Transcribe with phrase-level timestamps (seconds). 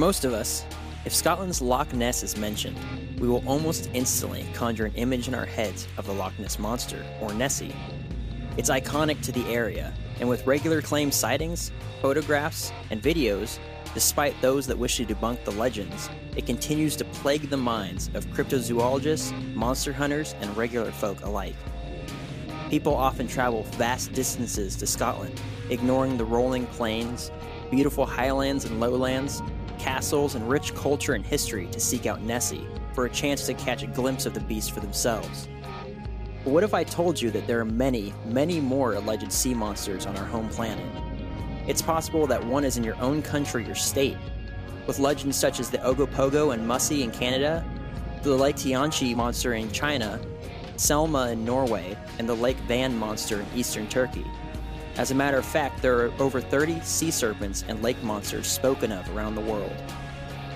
[0.00, 0.64] For most of us,
[1.04, 2.78] if Scotland's Loch Ness is mentioned,
[3.18, 7.04] we will almost instantly conjure an image in our heads of the Loch Ness Monster,
[7.20, 7.76] or Nessie.
[8.56, 13.58] It's iconic to the area, and with regular claimed sightings, photographs, and videos,
[13.92, 18.24] despite those that wish to debunk the legends, it continues to plague the minds of
[18.28, 21.56] cryptozoologists, monster hunters, and regular folk alike.
[22.70, 25.38] People often travel vast distances to Scotland,
[25.68, 27.30] ignoring the rolling plains,
[27.70, 29.42] beautiful highlands and lowlands,
[29.80, 33.82] castles, and rich culture and history to seek out Nessie for a chance to catch
[33.82, 35.48] a glimpse of the beast for themselves.
[36.44, 40.06] But what if I told you that there are many, many more alleged sea monsters
[40.06, 40.86] on our home planet?
[41.66, 44.16] It's possible that one is in your own country or state,
[44.86, 47.64] with legends such as the Ogopogo and Mussie in Canada,
[48.22, 50.20] the Lake Tianchi monster in China,
[50.76, 54.24] Selma in Norway, and the Lake Van monster in eastern Turkey.
[54.96, 58.90] As a matter of fact, there are over 30 sea serpents and lake monsters spoken
[58.90, 59.72] of around the world.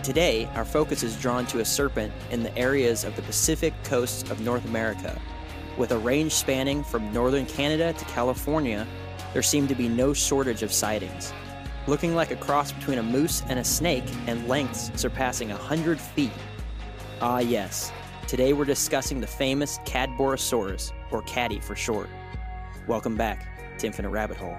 [0.02, 4.30] Today, our focus is drawn to a serpent in the areas of the Pacific coast
[4.30, 5.18] of North America.
[5.78, 8.86] With a range spanning from northern Canada to California,
[9.32, 11.32] there seem to be no shortage of sightings.
[11.86, 16.32] Looking like a cross between a moose and a snake, and lengths surpassing 100 feet.
[17.20, 17.92] Ah, yes,
[18.26, 22.10] today we're discussing the famous Cadborosaurus, or Caddy for short.
[22.86, 24.56] Welcome back to Infinite Rabbit Hole.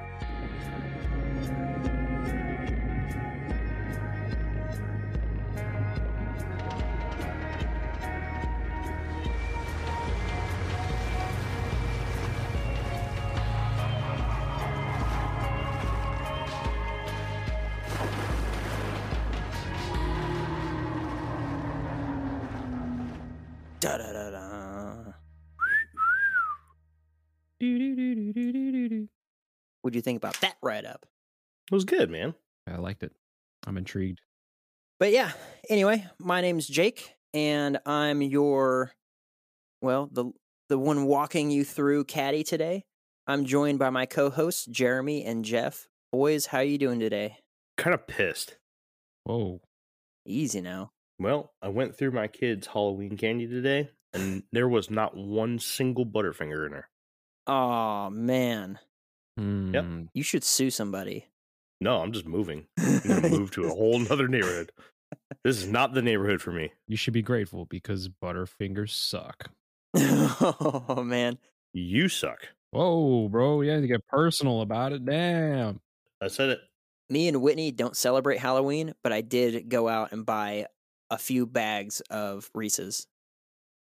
[23.79, 24.64] Da da da da.
[29.85, 31.05] What do you think about that write up?
[31.71, 32.33] It was good, man.
[32.65, 33.11] I liked it.
[33.67, 34.19] I'm intrigued.
[34.99, 35.31] But yeah,
[35.69, 38.93] anyway, my name's Jake, and I'm your,
[39.83, 40.31] well, the
[40.69, 42.83] the one walking you through Caddy today.
[43.27, 45.85] I'm joined by my co-hosts Jeremy and Jeff.
[46.11, 47.37] Boys, how you doing today?
[47.77, 48.57] Kind of pissed.
[49.23, 49.61] Whoa.
[50.25, 50.93] Easy now.
[51.19, 56.07] Well, I went through my kids' Halloween candy today, and there was not one single
[56.07, 56.89] Butterfinger in there.
[57.45, 58.79] Oh man,
[59.37, 60.03] Hmm.
[60.13, 61.27] you should sue somebody.
[61.81, 62.65] No, I'm just moving.
[62.79, 64.71] I'm gonna move to a whole nother neighborhood.
[65.43, 66.73] This is not the neighborhood for me.
[66.87, 69.49] You should be grateful because Butterfingers suck.
[69.95, 71.37] oh man,
[71.73, 72.47] You suck.
[72.71, 73.61] Whoa, bro.
[73.61, 75.05] You have to get personal about it.
[75.05, 75.79] Damn.
[76.21, 76.59] I said it.
[77.09, 80.65] me and Whitney don't celebrate Halloween, but I did go out and buy
[81.11, 83.07] a few bags of Reese's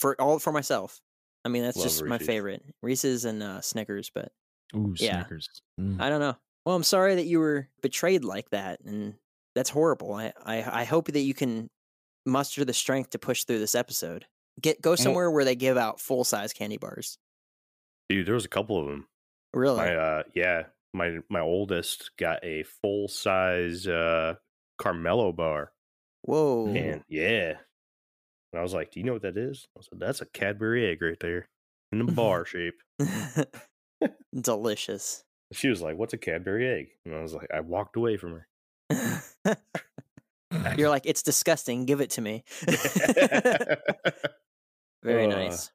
[0.00, 1.00] for all for myself.
[1.44, 4.11] I mean, that's Love just my favorite Reese's and uh, Snickers.
[4.12, 4.32] But
[4.75, 5.20] Ooh, Yeah.
[5.20, 5.48] Snickers.
[5.81, 6.00] Mm.
[6.00, 6.36] I don't know.
[6.64, 9.14] Well, I'm sorry that you were betrayed like that, and
[9.54, 10.14] that's horrible.
[10.14, 11.70] I I, I hope that you can
[12.26, 14.26] muster the strength to push through this episode.
[14.60, 17.16] Get go somewhere where they give out full size candy bars.
[18.08, 19.06] Dude, there was a couple of them.
[19.54, 19.78] Really?
[19.78, 24.34] My uh yeah, my my oldest got a full size uh
[24.81, 25.72] Caramello bar.
[26.22, 26.69] Whoa.
[26.69, 27.54] And yeah.
[28.52, 29.66] And I was like, Do you know what that is?
[29.78, 31.48] I said, That's a Cadbury egg right there.
[31.92, 32.75] In the bar shape.
[34.38, 35.24] Delicious.
[35.52, 36.88] She was like, What's a Cadbury egg?
[37.04, 38.41] And I was like, I walked away from
[38.91, 39.22] her.
[40.76, 41.84] You're like, it's disgusting.
[41.86, 42.44] Give it to me.
[45.02, 45.28] Very Uh.
[45.28, 45.70] nice.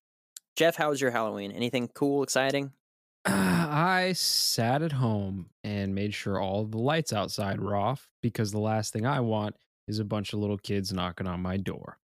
[0.55, 1.51] Jeff, how was your Halloween?
[1.51, 2.71] Anything cool, exciting?
[3.25, 8.59] I sat at home and made sure all the lights outside were off because the
[8.59, 9.55] last thing I want
[9.87, 11.97] is a bunch of little kids knocking on my door.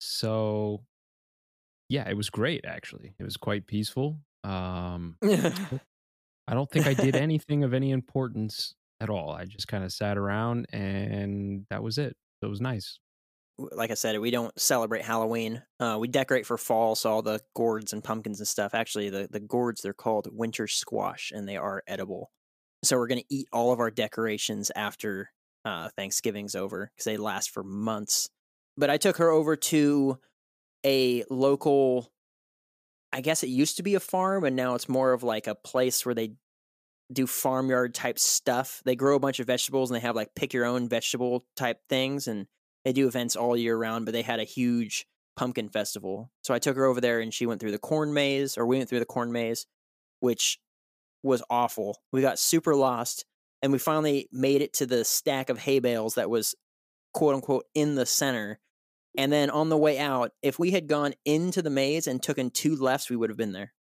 [0.00, 0.82] So,
[1.88, 3.14] yeah, it was great actually.
[3.18, 4.18] It was quite peaceful.
[4.44, 9.30] Um, I don't think I did anything of any importance at all.
[9.30, 12.16] I just kind of sat around and that was it.
[12.40, 12.98] So it was nice.
[13.58, 15.62] like I said, we don't celebrate Halloween.
[15.80, 18.74] Uh, we decorate for fall, so all the gourds and pumpkins and stuff.
[18.74, 22.30] Actually, the, the gourds, they're called winter squash, and they are edible.
[22.84, 25.30] So we're going to eat all of our decorations after
[25.64, 28.28] uh, Thanksgiving's over because they last for months.
[28.76, 30.18] But I took her over to
[30.86, 32.12] a local,
[33.12, 35.54] I guess it used to be a farm, and now it's more of like a
[35.54, 36.34] place where they
[37.12, 38.82] do farmyard type stuff.
[38.84, 41.80] They grow a bunch of vegetables and they have like pick your own vegetable type
[41.88, 42.28] things.
[42.28, 42.46] And
[42.84, 45.06] they do events all year round, but they had a huge
[45.36, 46.30] pumpkin festival.
[46.42, 48.76] So I took her over there and she went through the corn maze, or we
[48.76, 49.66] went through the corn maze,
[50.20, 50.58] which
[51.22, 51.98] was awful.
[52.12, 53.24] We got super lost
[53.62, 56.54] and we finally made it to the stack of hay bales that was
[57.14, 58.60] quote unquote in the center.
[59.18, 62.50] And then on the way out, if we had gone into the maze and taken
[62.50, 63.74] two lefts, we would have been there.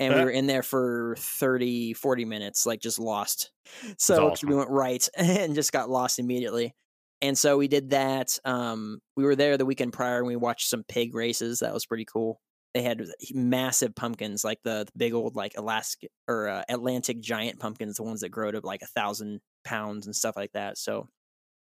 [0.00, 0.24] And we Uh.
[0.24, 3.52] were in there for 30, 40 minutes, like just lost.
[3.98, 6.74] So 'cause we went right and just got lost immediately.
[7.20, 8.38] and so we did that.
[8.44, 11.60] Um, we were there the weekend prior, and we watched some pig races.
[11.60, 12.40] That was pretty cool.
[12.74, 17.60] They had massive pumpkins, like the, the big old like Alaska or uh, Atlantic giant
[17.60, 20.78] pumpkins, the ones that grow to like a thousand pounds and stuff like that.
[20.78, 21.08] So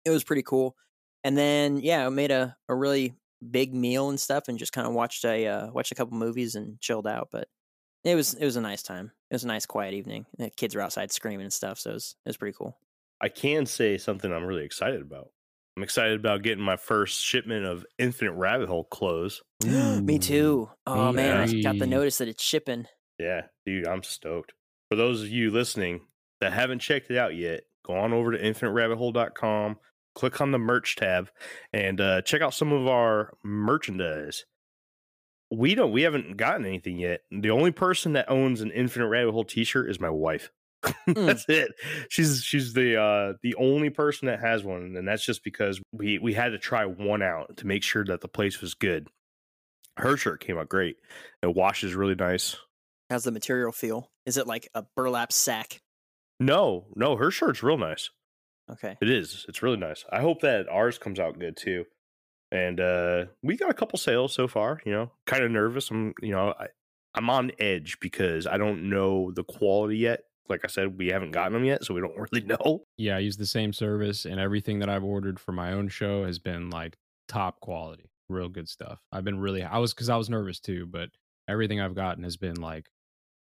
[0.05, 0.75] it was pretty cool.
[1.23, 3.15] And then yeah, I made a, a really
[3.51, 6.55] big meal and stuff, and just kind of watched a uh, watched a couple movies
[6.55, 7.29] and chilled out.
[7.31, 7.47] But
[8.03, 9.11] it was it was a nice time.
[9.29, 10.25] It was a nice quiet evening.
[10.37, 12.77] The kids were outside screaming and stuff, so it was it was pretty cool.
[13.21, 15.29] I can say something I'm really excited about.
[15.75, 19.41] I'm excited about getting my first shipment of Infinite Rabbit Hole clothes.
[19.65, 20.69] Me too.
[20.85, 22.85] Oh me man, I got the notice that it's shipping.
[23.17, 24.53] Yeah, dude, I'm stoked.
[24.89, 26.01] For those of you listening
[26.41, 29.77] that haven't checked it out yet, go on over to infiniterabbithole.com,
[30.15, 31.29] click on the merch tab,
[31.71, 34.45] and uh, check out some of our merchandise.
[35.51, 37.21] We don't, we haven't gotten anything yet.
[37.31, 40.49] The only person that owns an Infinite Rabbit Hole T-shirt is my wife.
[41.07, 41.71] that's it.
[42.09, 46.19] She's she's the uh the only person that has one, and that's just because we
[46.19, 49.07] we had to try one out to make sure that the place was good.
[49.95, 50.97] Her shirt came out great.
[51.41, 52.57] It washes really nice.
[53.09, 54.09] How's the material feel?
[54.25, 55.79] Is it like a burlap sack?
[56.39, 58.09] No, no, her shirt's real nice.
[58.73, 58.97] Okay.
[59.01, 59.45] It is.
[59.47, 60.05] It's really nice.
[60.11, 61.85] I hope that ours comes out good too.
[62.51, 65.11] And uh we got a couple sales so far, you know.
[65.25, 65.89] Kind of nervous.
[65.89, 66.67] I'm, you know, I
[67.15, 70.23] I'm on edge because I don't know the quality yet.
[70.49, 72.83] Like I said, we haven't gotten them yet, so we don't really know.
[72.97, 76.25] Yeah, I use the same service, and everything that I've ordered for my own show
[76.25, 76.97] has been like
[77.27, 78.99] top quality, real good stuff.
[79.11, 81.09] I've been really, I was because I was nervous too, but
[81.47, 82.89] everything I've gotten has been like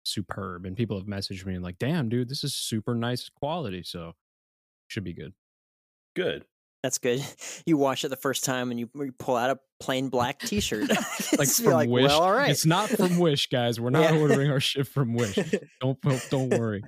[0.03, 3.83] superb, and people have messaged me and like, "Damn, dude, this is super nice quality."
[3.83, 4.13] So
[4.89, 5.31] should be good.
[6.15, 6.43] Good.
[6.83, 7.23] That's good.
[7.65, 10.89] You watch it the first time and you, you pull out a plain black T-shirt.
[10.89, 12.05] Like It's from like, Wish.
[12.05, 12.49] Well, all right.
[12.49, 13.79] It's not from Wish, guys.
[13.79, 14.19] We're not Yeah.
[14.19, 15.35] ordering our shit from Wish.
[15.81, 15.97] Don't
[16.29, 16.81] don't worry.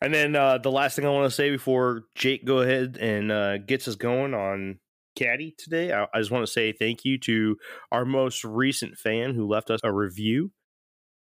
[0.00, 3.30] and then uh, the last thing I want to say before Jake go ahead and
[3.30, 4.78] uh, gets us going on
[5.14, 7.56] Caddy today, I, I just want to say thank you to
[7.92, 10.50] our most recent fan who left us a review.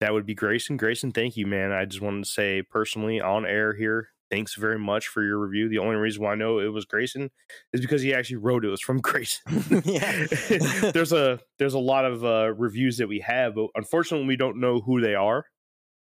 [0.00, 0.76] That would be Grayson.
[0.76, 1.72] Grayson, thank you, man.
[1.72, 5.68] I just wanted to say personally on air here, thanks very much for your review.
[5.68, 7.30] The only reason why I know it was Grayson
[7.72, 9.42] is because he actually wrote it was from Grayson.
[9.84, 10.26] Yeah.
[10.92, 14.60] there's a there's a lot of uh, reviews that we have, but unfortunately we don't
[14.60, 15.46] know who they are.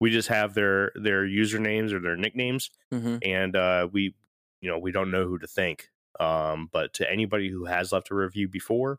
[0.01, 4.15] We just have their their usernames or their nicknames, hmm and uh, we
[4.61, 5.89] you know we don't know who to thank.
[6.21, 8.99] Um, but to anybody who has left a review before,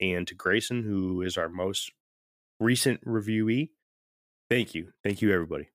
[0.00, 1.92] and to Grayson, who is our most
[2.60, 3.70] recent reviewee,
[4.54, 5.68] thank you, thank you, everybody.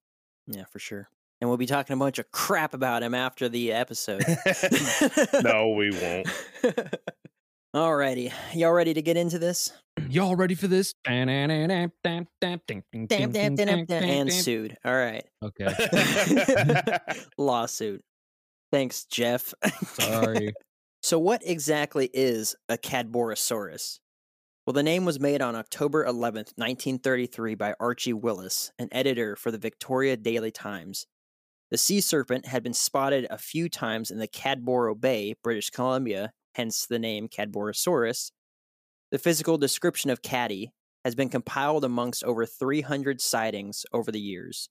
[0.47, 1.09] Yeah, for sure.
[1.41, 4.23] And we'll be talking a bunch of crap about him after the episode.
[5.43, 6.27] no, we won't.
[7.75, 9.71] Alrighty, y'all ready to get into this?
[10.09, 10.93] Y'all ready for this?
[11.05, 11.29] And
[14.31, 14.77] sued.
[14.83, 15.67] All right, Okay.
[17.37, 18.01] lawsuit.
[18.71, 19.53] Thanks, Jeff.
[19.83, 20.53] Sorry.
[21.03, 23.99] So, what exactly is a Cadborosaurus?
[24.69, 29.49] Well, the name was made on October 11th, 1933, by Archie Willis, an editor for
[29.49, 31.07] the Victoria Daily Times.
[31.71, 36.33] The sea serpent had been spotted a few times in the Cadboro Bay, British Columbia,
[36.53, 38.29] hence the name Cadborosaurus.
[39.09, 40.69] The physical description of Caddy
[41.03, 44.69] has been compiled amongst over 300 sightings over the years.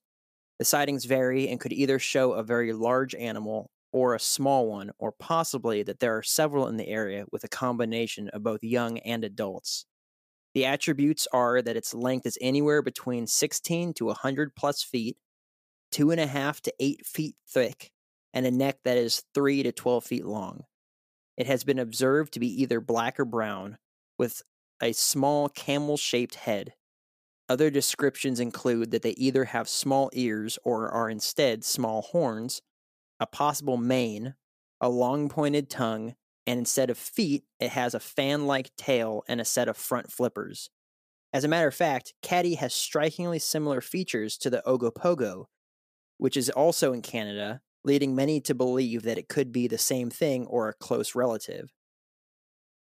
[0.59, 4.91] The sightings vary and could either show a very large animal or a small one,
[4.99, 8.99] or possibly that there are several in the area with a combination of both young
[8.99, 9.85] and adults.
[10.53, 15.17] The attributes are that its length is anywhere between 16 to 100 plus feet,
[15.91, 17.91] two and a half to eight feet thick,
[18.33, 20.63] and a neck that is 3 to 12 feet long.
[21.37, 23.77] It has been observed to be either black or brown,
[24.17, 24.41] with
[24.81, 26.73] a small camel shaped head.
[27.47, 32.61] Other descriptions include that they either have small ears or are instead small horns,
[33.19, 34.35] a possible mane,
[34.81, 36.15] a long pointed tongue,
[36.47, 40.11] and instead of feet, it has a fan like tail and a set of front
[40.11, 40.69] flippers.
[41.31, 45.45] As a matter of fact, Caddy has strikingly similar features to the Ogopogo,
[46.17, 50.09] which is also in Canada, leading many to believe that it could be the same
[50.09, 51.71] thing or a close relative.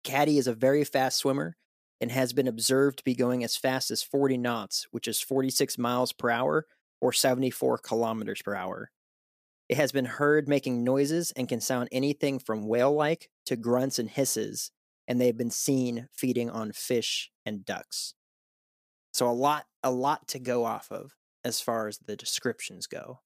[0.03, 1.57] Caddy is a very fast swimmer
[2.01, 5.79] and has been observed to be going as fast as 40 knots, which is 46
[5.79, 6.67] miles per hour
[7.01, 8.91] or 74 kilometers per hour.
[9.69, 13.99] It has been heard making noises and can sound anything from whale like to grunts
[13.99, 14.71] and hisses,
[15.09, 18.15] and they have been seen feeding on fish and ducks.
[19.13, 21.13] So a lot a lot to go off of
[21.45, 23.21] as far as the descriptions go.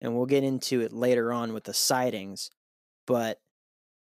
[0.00, 2.50] And we'll get into it later on with the sightings,
[3.06, 3.40] but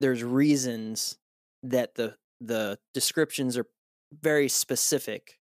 [0.01, 1.19] there's reasons
[1.63, 3.67] that the the descriptions are
[4.13, 5.39] very specific.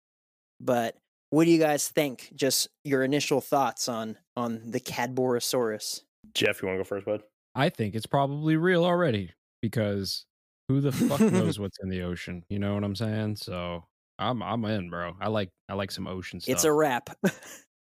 [0.59, 0.97] But
[1.29, 2.31] what do you guys think?
[2.35, 6.01] Just your initial thoughts on on the Cadborosaurus.
[6.33, 7.23] Jeff, you want to go first, bud?
[7.55, 9.31] I think it's probably real already
[9.61, 10.25] because
[10.67, 12.43] who the fuck knows what's in the ocean?
[12.49, 13.37] You know what I'm saying?
[13.37, 13.85] So
[14.19, 15.13] I'm I'm in, bro.
[15.19, 16.53] I like I like some ocean stuff.
[16.55, 17.09] It's a wrap.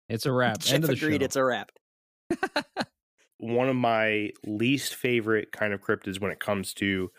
[0.09, 0.59] it's a wrap.
[0.59, 1.21] Jeff End of the agreed.
[1.21, 1.25] show.
[1.25, 1.71] It's a wrap.
[3.39, 7.11] One of my least favorite kind of cryptids when it comes to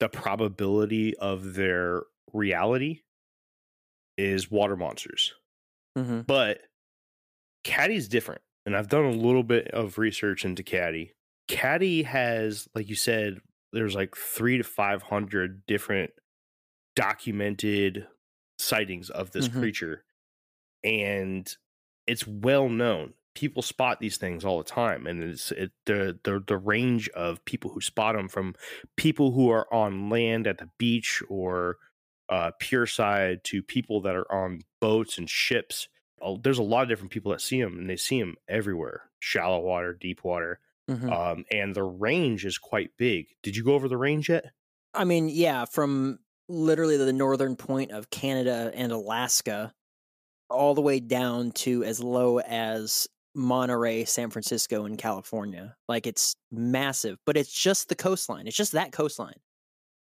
[0.00, 2.02] the probability of their
[2.32, 3.00] reality
[4.16, 5.34] is water monsters.
[5.96, 6.60] Hmm But
[7.64, 8.42] Caddy's different.
[8.64, 11.14] And I've done a little bit of research into Caddy.
[11.48, 13.40] Caddy has, like you said,
[13.72, 16.12] there's like three to 500 different
[16.96, 18.08] documented
[18.58, 19.48] sightings of this Mhm.
[19.48, 20.04] creature.
[20.84, 21.54] And
[22.06, 23.14] it's well known.
[23.34, 25.06] People spot these things all the time.
[25.06, 28.54] And it's it, the, the, the range of people who spot them from
[28.96, 31.78] people who are on land at the beach or
[32.28, 35.88] uh, pure side to people that are on boats and ships
[36.42, 39.60] there's a lot of different people that see them and they see them everywhere shallow
[39.60, 43.88] water deep water hmm um, and the range is quite big did you go over
[43.88, 44.52] the range yet
[44.94, 49.72] I mean, yeah, from literally the northern point of Canada and Alaska,
[50.50, 55.76] all the way down to as low as Monterey, San Francisco, and California.
[55.88, 58.46] Like it's massive, but it's just the coastline.
[58.46, 59.40] It's just that coastline,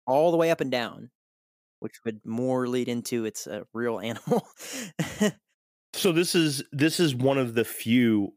[0.05, 1.11] all the way up and down,
[1.83, 4.47] which would more lead into it's a real animal.
[5.93, 8.33] so this is this is one of the few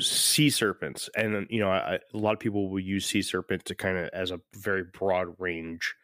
[0.00, 3.74] sea serpents and you know I- a lot of people will use sea serpent to
[3.74, 5.94] kind of as a very broad range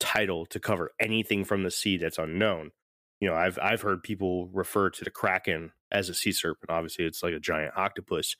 [0.00, 2.72] title to cover anything from the sea that's unknown
[3.20, 7.04] you know i've i've heard people refer to the kraken as a sea serpent obviously
[7.04, 8.34] it's like a giant octopus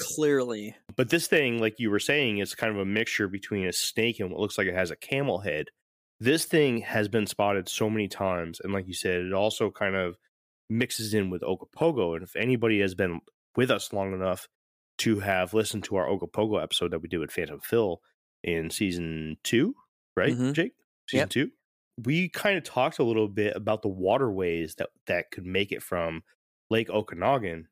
[0.00, 3.72] Clearly, But this thing, like you were saying, is kind of a mixture between a
[3.72, 5.68] snake and what looks like it has a camel head.
[6.20, 9.96] This thing has been spotted so many times, and like you said, it also kind
[9.96, 10.16] of
[10.70, 12.14] mixes in with Ogopogo.
[12.14, 13.20] And if anybody has been
[13.56, 14.48] with us long enough
[14.98, 18.00] to have listened to our Ogopogo episode that we did with Phantom Phil
[18.42, 19.74] in season two,
[20.16, 20.52] right, Mhm.
[20.54, 20.72] Jake?
[21.08, 21.30] Season Yep.
[21.30, 21.52] two.
[22.04, 25.82] We kind of talked a little bit about the waterways that that could make it
[25.82, 26.22] from
[26.70, 27.68] Lake Okanagan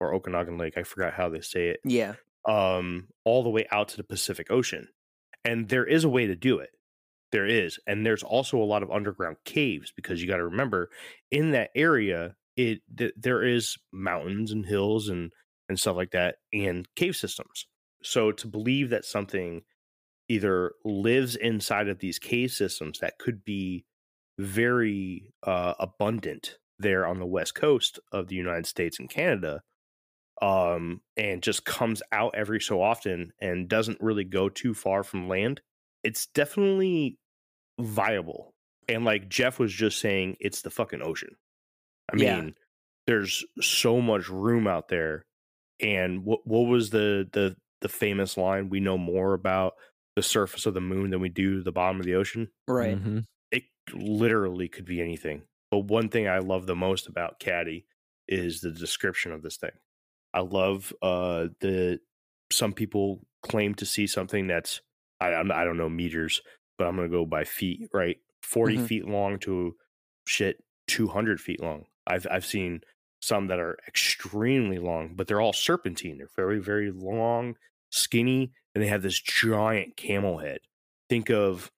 [0.00, 0.76] or Okanagan Lake.
[0.76, 4.50] I forgot how they say it yeah, um, all the way out to the Pacific
[4.50, 4.88] Ocean.
[5.44, 6.70] And there is a way to do it.
[7.34, 7.80] There is.
[7.88, 10.88] And there's also a lot of underground caves because you got to remember
[11.32, 15.32] in that area, it th- there is mountains and hills and
[15.68, 17.66] and stuff like that and cave systems.
[18.04, 19.62] So to believe that something
[20.28, 23.84] either lives inside of these cave systems that could be
[24.38, 29.62] very uh, abundant there on the west coast of the United States and Canada
[30.40, 35.28] um, and just comes out every so often and doesn't really go too far from
[35.28, 35.60] land,
[36.04, 37.18] it's definitely
[37.80, 38.52] viable.
[38.88, 41.36] And like Jeff was just saying, it's the fucking ocean.
[42.12, 42.40] I Yeah.
[42.40, 42.54] mean,
[43.06, 45.24] there's so much room out there.
[45.80, 48.68] And what what was the the the famous line?
[48.70, 49.74] We know more about
[50.16, 52.96] the surface of the moon than we do the bottom of the ocean right.
[52.96, 53.24] Mhm.
[53.50, 55.42] it literally could be anything.
[55.70, 57.86] But one thing I love the most about Caddy
[58.28, 59.72] is the description of this thing.
[60.32, 62.00] I love uh the
[62.52, 64.80] some people claim to see something that's
[65.20, 66.40] I I don't know meters,
[66.78, 68.18] but I'm gonna go by feet, right?
[68.42, 68.86] 40 Mhm.
[68.86, 69.76] feet long to
[70.26, 71.86] shit 200 feet long.
[72.06, 72.82] I've I've seen
[73.22, 76.18] some that are extremely long, but they're all serpentine.
[76.18, 77.56] They're very very long,
[77.90, 80.58] skinny, and they have this giant camel head.
[81.08, 81.70] Think of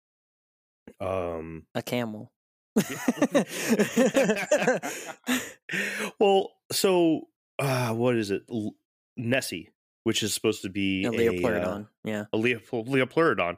[1.00, 2.32] um A camel.
[6.18, 8.42] well, so uh, what is it?
[8.50, 8.74] L-
[9.16, 9.70] Nessie,
[10.06, 11.82] which is supposed to be a a, liopleurodon.
[11.82, 12.24] uh, yeah.
[12.32, 13.56] a Leop- Liopleurodon.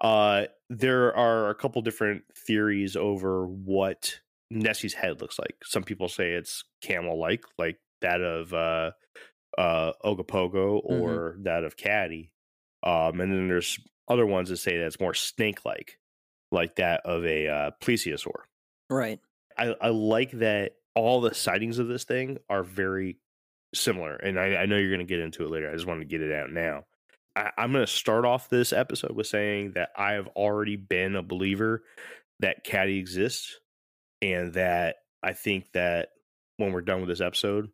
[0.00, 5.56] Uh, there are a couple different theories over what Nessie's head looks like.
[5.64, 8.92] Some people say it's camel-like, like that of uh,
[9.58, 11.00] uh, Ogopogo Mhm.
[11.02, 12.30] or that of Caddy.
[12.84, 15.98] Um, and then there's other ones that say that it's more snake-like,
[16.52, 18.42] like that of a uh, plesiosaur.
[18.88, 19.18] Right.
[19.56, 23.18] I, I like that all the sightings of this thing are very
[23.74, 24.16] similar.
[24.16, 25.70] And I, I know you're going to get into it later.
[25.70, 26.84] I just wanted to get it out now.
[27.36, 31.16] I, I'm going to start off this episode with saying that I have already been
[31.16, 31.82] a believer
[32.40, 33.58] that Caddy exists
[34.22, 36.10] and that I think that
[36.56, 37.68] when we're done with this episode,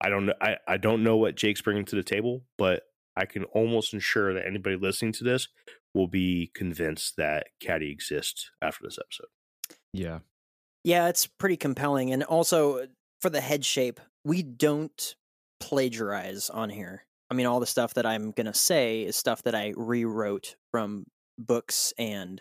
[0.00, 0.34] I don't know.
[0.40, 2.82] I, I don't know what Jake's bringing to the table, but
[3.16, 5.48] I can almost ensure that anybody listening to this
[5.94, 9.26] will be convinced that Caddy exists after this episode.
[9.92, 10.20] Yeah.
[10.84, 12.12] Yeah, it's pretty compelling.
[12.12, 12.86] And also uh,
[13.20, 15.16] for the head shape, we don't
[15.60, 17.04] plagiarize on here.
[17.30, 20.56] I mean, all the stuff that I'm going to say is stuff that I rewrote
[20.70, 21.04] from
[21.38, 22.40] books and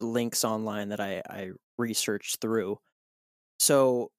[0.00, 2.78] links online that I, I researched through.
[3.58, 4.10] So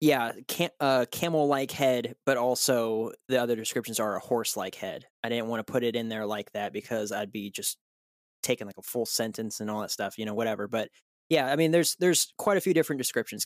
[0.00, 5.06] Yeah, cam- uh, camel-like head, but also the other descriptions are a horse-like head.
[5.24, 7.78] I didn't want to put it in there like that because I'd be just
[8.42, 10.68] taking like a full sentence and all that stuff, you know, whatever.
[10.68, 10.90] But
[11.28, 13.44] yeah, I mean, there's there's quite a few different descriptions: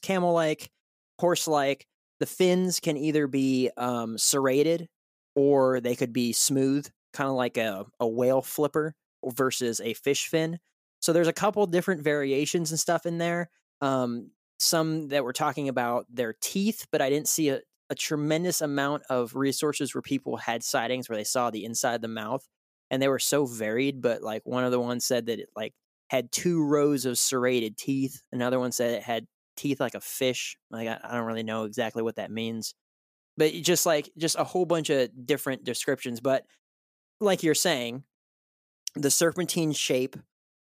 [1.23, 1.87] camel-like, horse-like.
[2.21, 4.89] The fins can either be um, serrated
[5.35, 10.29] or they could be smooth, kind of like a, a whale flipper versus a fish
[10.29, 10.59] fin.
[11.01, 13.51] So there's a couple different variations and stuff in there.
[13.81, 17.61] Um, some that were talking about their teeth, but I didn't see a,
[17.91, 22.03] a tremendous amount of resources where people had sightings where they saw the inside of
[22.03, 22.47] the mouth
[22.91, 24.01] and they were so varied.
[24.01, 25.75] But like one of the ones said that it like
[26.09, 28.23] had two rows of serrated teeth.
[28.31, 29.27] Another one said it had
[29.57, 30.57] teeth like a fish.
[30.71, 32.75] Like I, I don't really know exactly what that means,
[33.37, 36.21] but just like just a whole bunch of different descriptions.
[36.21, 36.45] But
[37.21, 38.05] like you're saying,
[38.95, 40.17] the serpentine shape,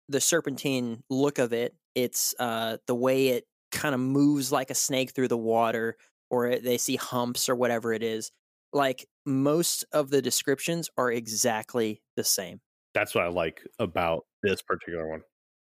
[0.10, 4.76] the serpentine look of it, it's uh the way it kind of moves like a
[4.76, 5.98] snake through the water,
[6.30, 8.32] or they see humps or whatever it is.
[8.74, 12.62] Like most of the descriptions are exactly the same.
[12.94, 15.22] That's what I like about this particular one.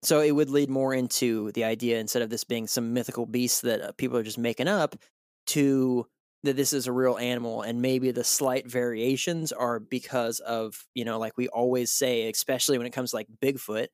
[0.06, 3.62] So it would lead more into the idea instead of this being some mythical beast
[3.62, 4.94] that uh, people are just making up
[5.48, 6.06] to
[6.44, 11.04] that this is a real animal and maybe the slight variations are because of, you
[11.04, 13.88] know, like we always say especially when it comes to like Bigfoot,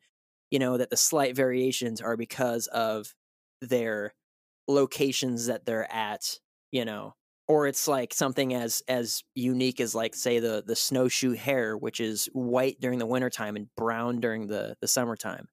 [0.50, 3.14] you know, that the slight variations are because of
[3.62, 4.12] their
[4.68, 6.38] locations that they're at,
[6.72, 7.14] you know,
[7.48, 12.00] or it's like something as as unique as like say the the snowshoe hare which
[12.00, 15.48] is white during the wintertime and brown during the the summertime.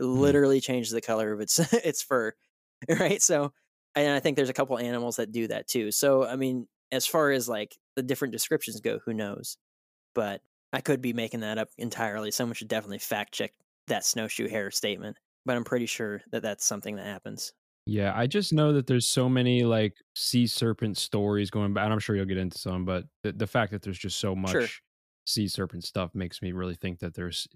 [0.00, 0.20] Mm-hmm.
[0.22, 2.32] literally changes the color of its its fur
[2.88, 3.22] right?
[3.22, 3.52] So
[3.94, 5.90] and i think there's a couple animals that do that too.
[5.92, 9.56] So i mean as far as like the different descriptions go who knows?
[10.14, 12.30] But i could be making that up entirely.
[12.30, 13.52] Someone should definitely fact check
[13.88, 17.52] that snowshoe hare statement but i'm pretty sure that that's something that happens.
[17.86, 21.84] Yeah, I just know that there's so many like sea serpent stories going back.
[21.84, 24.36] And I'm sure you'll get into some, but the, the fact that there's just so
[24.36, 24.68] much Sure.
[25.24, 27.48] sea serpent stuff makes me really think that there's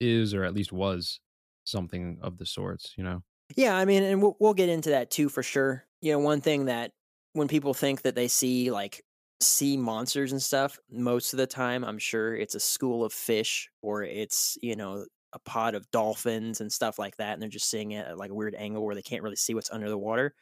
[0.00, 1.20] is or at least was
[1.66, 2.94] something of the sorts.
[2.96, 3.22] You know?
[3.56, 5.84] Yeah, I mean, and we'll we'll get into that too for sure.
[6.00, 6.92] You know, one thing that
[7.32, 9.04] when people think that they see like
[9.40, 13.68] sea monsters and stuff, most of the time, I'm sure it's a school of fish
[13.82, 17.70] or it's you know a pod of dolphins and stuff like that, and they're just
[17.70, 19.98] seeing it at like a weird angle where they can't really see what's under the
[19.98, 20.34] water.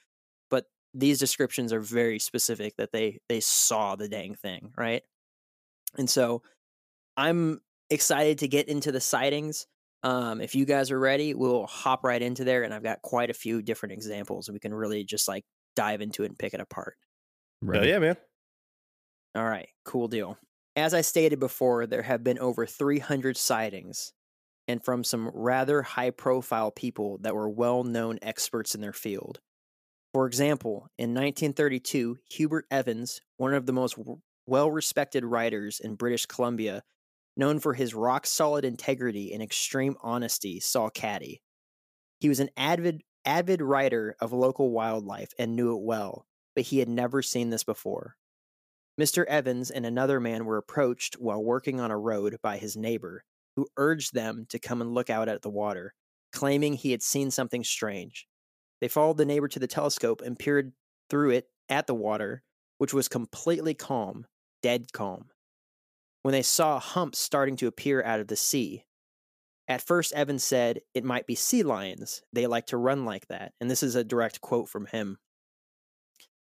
[0.50, 5.02] But these descriptions are very specific that they they saw the dang thing, right?
[5.98, 6.42] And so
[7.16, 7.60] I'm
[7.90, 9.66] excited to get into the sightings.
[10.04, 13.30] Um, if you guys are ready, we'll hop right into there, and I've got quite
[13.30, 16.60] a few different examples, we can really just like dive into it and pick it
[16.60, 16.96] apart.
[17.80, 18.16] Hell yeah, man.
[19.34, 20.38] All right, cool deal.
[20.76, 24.12] As I stated before, there have been over 300 sightings,
[24.68, 29.40] and from some rather high profile people that were well known experts in their field.
[30.12, 33.96] For example, in 1932, Hubert Evans, one of the most
[34.46, 36.82] well respected writers in British Columbia,
[37.36, 41.42] known for his rock solid integrity and extreme honesty, saw Caddy.
[42.20, 46.78] He was an avid, avid writer of local wildlife and knew it well, but he
[46.78, 48.16] had never seen this before.
[49.00, 49.24] Mr.
[49.24, 53.24] Evans and another man were approached while working on a road by his neighbor,
[53.56, 55.94] who urged them to come and look out at the water,
[56.32, 58.26] claiming he had seen something strange.
[58.80, 60.72] They followed the neighbor to the telescope and peered
[61.10, 62.42] through it at the water,
[62.78, 64.26] which was completely calm,
[64.62, 65.30] dead calm.
[66.24, 68.86] When they saw humps starting to appear out of the sea,
[69.68, 72.22] at first Evans said it might be sea lions.
[72.32, 73.52] They like to run like that.
[73.60, 75.18] And this is a direct quote from him.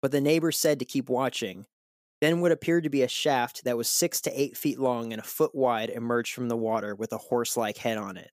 [0.02, 1.68] But the neighbor said to keep watching.
[2.20, 5.22] Then what appeared to be a shaft that was six to eight feet long and
[5.22, 8.32] a foot wide emerged from the water with a horse like head on it.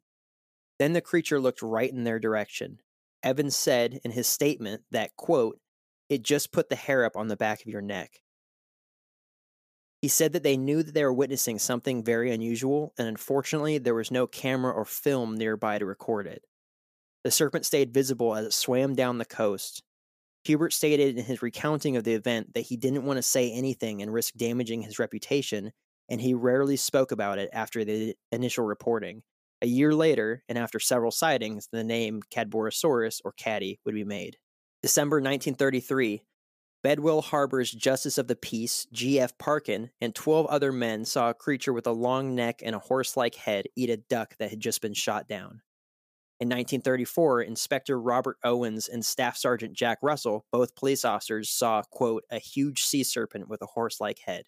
[0.79, 2.79] Then the creature looked right in their direction.
[3.22, 5.61] Evans said in his statement that, quote,
[6.09, 8.22] it just put the hair up on the back of your neck.
[10.02, 13.94] He said that they knew that they were witnessing something very unusual, and unfortunately, there
[13.94, 16.44] was no camera or film nearby to record it.
[17.24, 19.82] The serpent stayed visible as it swam down the coast.
[20.44, 24.00] Hubert stated in his recounting of the event that he didn't want to say anything
[24.00, 25.72] and risk damaging his reputation,
[26.09, 29.22] and he rarely spoke about it after the initial reporting.
[29.62, 34.37] A year later, and after several sightings, the name Cadborosaurus or Caddy would be made.
[34.82, 36.22] December 1933,
[36.87, 39.37] Bedwell Harbor's Justice of the Peace, G.F.
[39.38, 43.16] Parkin, and 12 other men saw a creature with a long neck and a horse
[43.16, 45.62] like head eat a duck that had just been shot down.
[46.38, 52.22] In 1934, Inspector Robert Owens and Staff Sergeant Jack Russell, both police officers, saw, quote,
[52.31, 54.44] a huge sea serpent with a horse like head.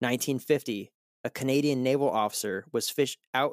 [0.00, 0.92] 1950,
[1.24, 3.52] a Canadian naval officer was fish out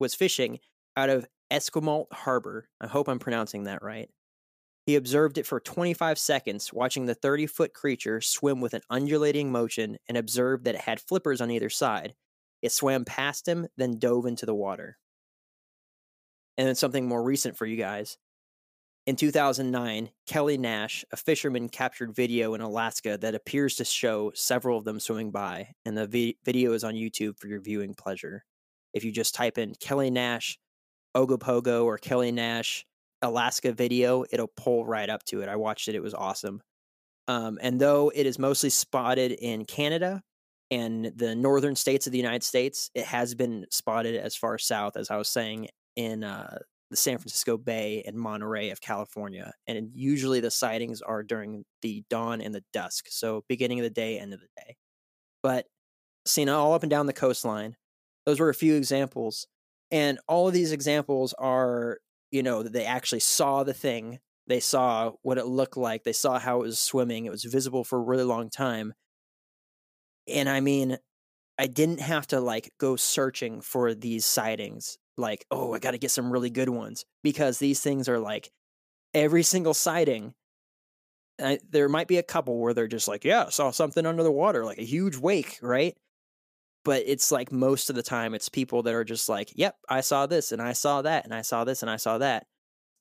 [0.00, 0.58] was fishing
[0.96, 2.68] out of Esquimalt Harbor.
[2.80, 4.10] I hope I'm pronouncing that right.
[4.84, 9.52] He observed it for 25 seconds, watching the 30 foot creature swim with an undulating
[9.52, 12.14] motion and observed that it had flippers on either side.
[12.62, 14.98] It swam past him, then dove into the water.
[16.58, 18.18] And then something more recent for you guys.
[19.06, 24.78] In 2009, Kelly Nash, a fisherman, captured video in Alaska that appears to show several
[24.78, 28.44] of them swimming by, and the vi- video is on YouTube for your viewing pleasure.
[28.94, 30.56] If you just type in Kelly Nash,
[31.16, 32.86] Ogopogo, or Kelly Nash
[33.22, 35.48] Alaska video, it'll pull right up to it.
[35.48, 36.60] I watched it, it was awesome.
[37.28, 40.22] Um, and though it is mostly spotted in Canada
[40.70, 44.96] and the northern states of the United States, it has been spotted as far south,
[44.96, 46.58] as I was saying, in uh,
[46.90, 49.52] the San Francisco Bay and Monterey of California.
[49.66, 53.06] And usually the sightings are during the dawn and the dusk.
[53.08, 54.76] So beginning of the day, end of the day.
[55.42, 55.66] But
[56.26, 57.76] seen all up and down the coastline.
[58.26, 59.46] Those were a few examples.
[59.90, 61.98] And all of these examples are,
[62.32, 64.20] you know, that they actually saw the thing.
[64.48, 66.04] They saw what it looked like.
[66.04, 67.26] They saw how it was swimming.
[67.26, 68.94] It was visible for a really long time.
[70.28, 70.98] And I mean,
[71.58, 75.98] I didn't have to like go searching for these sightings like, oh, I got to
[75.98, 78.50] get some really good ones because these things are like
[79.14, 80.34] every single sighting.
[81.40, 84.30] I, there might be a couple where they're just like, yeah, saw something under the
[84.30, 85.96] water, like a huge wake, right?
[86.84, 90.00] But it's like most of the time, it's people that are just like, yep, I
[90.00, 92.46] saw this and I saw that and I saw this and I saw that.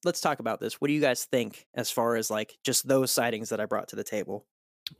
[0.03, 0.79] Let's talk about this.
[0.79, 3.87] What do you guys think as far as like just those sightings that I brought
[3.89, 4.45] to the table?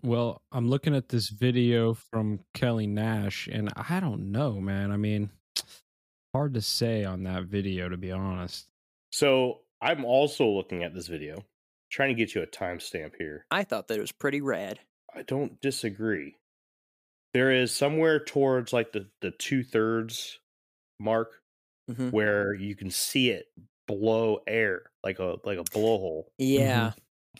[0.04, 4.91] Well, I'm looking at this video from Kelly Nash, and I don't know, man.
[4.91, 5.32] I mean,
[6.34, 8.67] hard to say on that video, to be honest.
[9.12, 11.44] So I'm also looking at this video,
[11.91, 13.46] trying to get you a timestamp here.
[13.52, 14.80] I thought that it was pretty rad.
[15.13, 16.38] I don't disagree.
[17.34, 20.39] There is somewhere towards like the, the two thirds
[21.00, 21.41] mark
[21.89, 23.48] hmm where you can see it
[23.88, 26.26] blow air like a like a blowhole.
[26.38, 26.91] Yeah.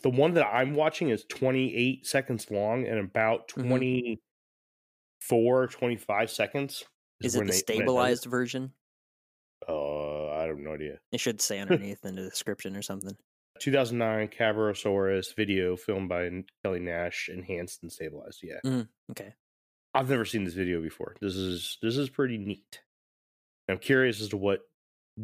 [0.02, 3.68] The one that I'm watching is 28 seconds long and about Mhm.
[3.68, 6.84] 24, 25 seconds.
[7.22, 8.74] Is it the they- stabilized version?
[9.68, 11.00] Uh, I have no idea.
[11.12, 13.16] It should say underneath in the description or something.
[13.60, 16.28] 2009 Cadborosaurus video filmed by
[16.64, 18.40] Kelly Nash, enhanced and stabilized.
[18.42, 18.60] Yeah,
[19.12, 19.36] Okay.
[19.94, 21.16] I've never seen this video before.
[21.22, 22.82] This is this is pretty neat.
[23.70, 24.62] I'm curious as to what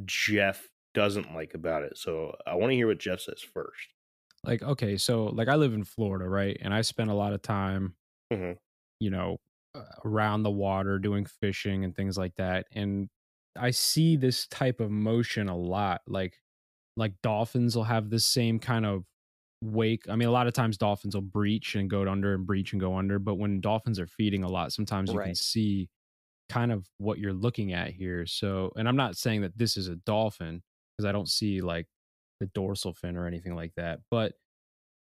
[0.06, 1.98] Jeff doesn't like about it.
[1.98, 3.88] So I want to hear what Jeff says first.
[4.44, 6.58] Like, okay, so like I live in Florida, right?
[6.62, 7.96] And I spend a lot of time,
[8.32, 8.58] Mhm.
[9.00, 9.38] you know,
[10.06, 12.68] around the water doing fishing and things like that.
[12.72, 13.10] And
[13.56, 16.02] I see this type of motion a lot.
[16.08, 16.42] Like,
[16.96, 19.06] like dolphins will have this same kind of
[19.62, 20.08] wake.
[20.10, 22.80] I mean, a lot of times dolphins will breach and go under and breach and
[22.80, 23.20] go under.
[23.20, 25.90] But when dolphins are feeding a lot, sometimes you can see
[26.50, 28.26] kind of what you're looking at here.
[28.26, 30.64] So, and I'm not saying that this is a dolphin
[30.98, 31.88] because I don't see like
[32.40, 34.36] the dorsal fin or anything like that, but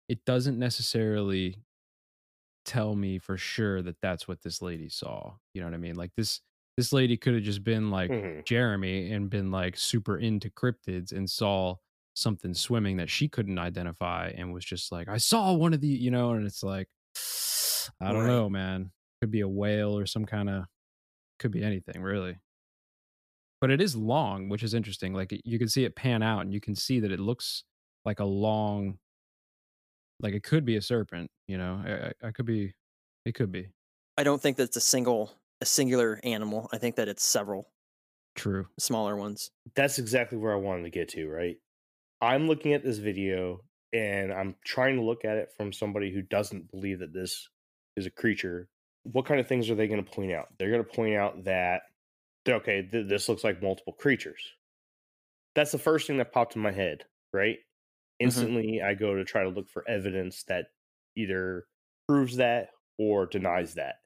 [0.08, 1.64] it doesn't necessarily
[2.64, 5.36] tell me for sure that that's what this lady saw.
[5.54, 5.96] You know what I mean?
[5.96, 6.40] Like this
[6.76, 8.44] this lady could have just been like Mhm.
[8.44, 11.76] Jeremy and been like super into cryptids and saw
[12.14, 15.88] something swimming that she couldn't identify and was just like, I saw one of the,
[15.88, 16.88] you know, and it's like,
[18.00, 18.26] I don't Right.
[18.26, 18.92] know, man.
[19.20, 20.64] Could be a whale or some kind of,
[21.38, 22.38] could be anything really.
[23.60, 25.12] But it is long, which is interesting.
[25.14, 27.64] Like you can see it pan out and you can see that it looks
[28.04, 28.98] like a long,
[30.20, 32.74] like it could be a serpent, you know, I, I, I could be,
[33.24, 33.72] it could be
[34.16, 36.68] I don't think that's a single, a singular animal.
[36.72, 37.72] I think that it's several
[38.34, 38.68] true.
[38.78, 39.50] smaller ones.
[39.74, 41.58] That's exactly where I wanted to get to, right?
[42.22, 43.60] I'm looking at this video
[43.92, 47.48] and I'm trying to look at it from somebody who doesn't believe that this
[47.96, 48.68] is a creature.
[49.02, 50.46] What kind of things are they going to point out?
[50.56, 51.82] They're going to point out that,
[52.48, 54.40] okay, th- this looks like multiple creatures.
[55.56, 57.56] That's the first thing that popped in my head, right?
[57.56, 58.24] Mm-hmm.
[58.24, 60.66] Instantly, I go to try to look for evidence that
[61.16, 61.66] either
[62.08, 63.96] proves that or denies that.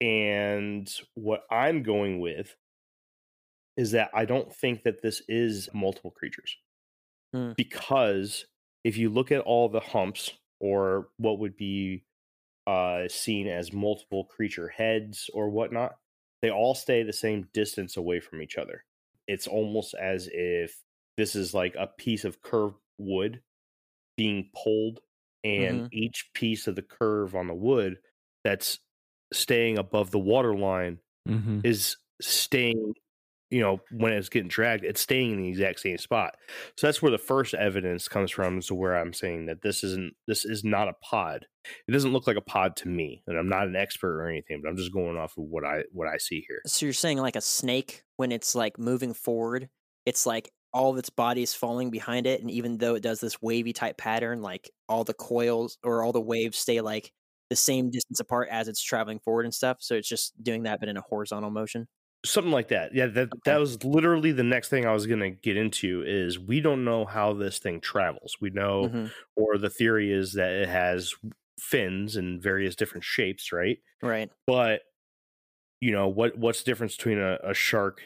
[0.00, 2.56] And what I'm going with
[3.76, 6.56] is that I don't think that this is multiple creatures.
[7.32, 7.52] Hmm.
[7.56, 8.46] Because
[8.84, 12.04] if you look at all the humps or what would be
[12.66, 15.96] uh, seen as multiple creature heads or whatnot,
[16.42, 18.84] they all stay the same distance away from each other.
[19.28, 20.82] It's almost as if
[21.16, 23.42] this is like a piece of curved wood
[24.16, 25.00] being pulled,
[25.44, 27.98] and each piece of the curve on the wood
[28.44, 28.78] that's
[29.32, 31.60] staying above the water line Mm-hmm.
[31.62, 32.94] is staying
[33.52, 36.34] you know when it's getting dragged it's staying in the exact same spot
[36.76, 40.14] so that's where the first evidence comes from to where i'm saying that this isn't
[40.26, 41.46] this is not a pod
[41.86, 44.60] it doesn't look like a pod to me and i'm not an expert or anything
[44.62, 47.18] but i'm just going off of what i what i see here So you're saying
[47.18, 49.68] like a snake when it's like moving forward,
[50.06, 53.20] it's like all of its body is falling behind it, and even though it does
[53.20, 57.12] this wavy type pattern, like all the coils or all the waves stay like
[57.50, 59.78] the same distance apart as it's traveling forward and stuff.
[59.80, 61.88] So it's just doing that, but in a horizontal motion.
[62.24, 62.94] Something like that.
[62.94, 66.02] Yeah, that that was literally the next thing I was gonna get into.
[66.06, 68.36] Is we don't know how this thing travels.
[68.40, 69.12] We know, Mhm.
[69.36, 71.14] or the theory is that it has
[71.58, 73.78] fins in various different shapes, right?
[74.02, 74.30] Right.
[74.46, 74.82] But
[75.80, 76.36] you know what?
[76.38, 78.02] What's the difference between a, a shark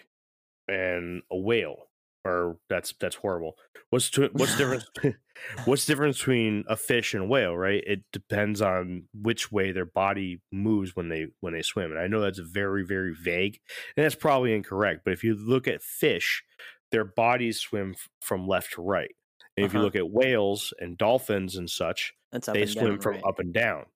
[0.68, 1.85] and a whale?
[2.26, 3.56] Or that's that's horrible.
[3.90, 5.16] What's to, what's the difference?
[5.64, 7.56] what's the difference between a fish and a whale?
[7.56, 7.82] Right?
[7.86, 11.90] It depends on which way their body moves when they when they swim.
[11.92, 13.60] And I know that's very very vague,
[13.96, 15.02] and that's probably incorrect.
[15.04, 16.42] But if you look at fish,
[16.90, 19.14] their bodies swim f- from left to right.
[19.56, 19.84] And if you Uh-huh.
[19.86, 22.12] look at whales and dolphins and such,
[22.52, 23.24] they swim down, from right.
[23.24, 23.86] up and down.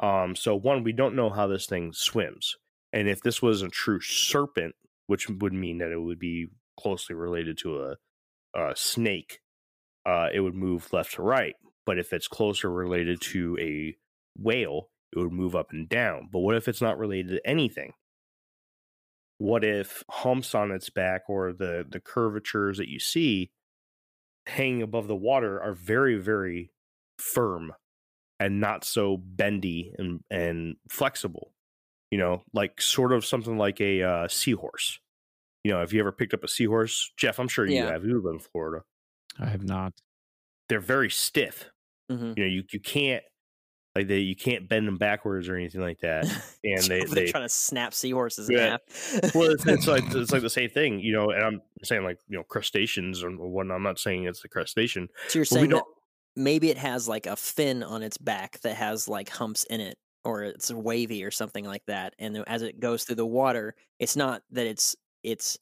[0.00, 2.56] Um, so one, we don't know how this thing swims,
[2.92, 4.74] and if this was a true serpent,
[5.06, 6.48] which would mean that it would be
[6.80, 7.96] closely related to a,
[8.58, 9.40] a snake,
[10.06, 11.54] uh, it would move left to right.
[11.86, 13.96] But if it's closer related to a
[14.36, 16.28] whale, it would move up and down.
[16.32, 17.92] But what if it's not related to anything?
[19.38, 23.50] What if humps on its back or the the curvatures that you see
[24.46, 26.70] hanging above the water are very very
[27.18, 27.72] firm
[28.38, 31.52] and not so bendy and and flexible
[32.10, 34.98] you know like sort of something like a uh, seahorse
[35.64, 37.92] you know have you ever picked up a seahorse jeff i'm sure you Yeah.
[37.92, 38.82] have you live in florida
[39.38, 39.92] I have not.
[40.68, 41.70] they're very stiff
[42.10, 42.36] Mhm.
[42.36, 43.22] you know you, you can't
[43.94, 46.24] like they you can't bend them backwards or anything like that
[46.64, 48.64] and they, They're they trying to snap seahorses Yeah.
[48.64, 48.70] in
[49.22, 49.34] half.
[49.34, 52.18] well it's, it's like it's like the same thing you know and i'm saying like
[52.28, 55.70] you know crustaceans or whatnot i'm not saying it's the crustacean so you're but saying
[55.70, 55.84] that
[56.36, 59.96] maybe it has like a fin on its back that has like humps in it,
[60.24, 62.14] or it's wavy or something like that.
[62.20, 65.58] And as it goes through the water, it's not that it's it's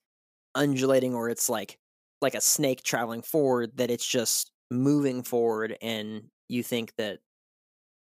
[0.55, 1.79] undulating or it's like
[2.21, 3.73] like a snake traveling forward.
[3.77, 7.19] That it's just moving forward, and you think that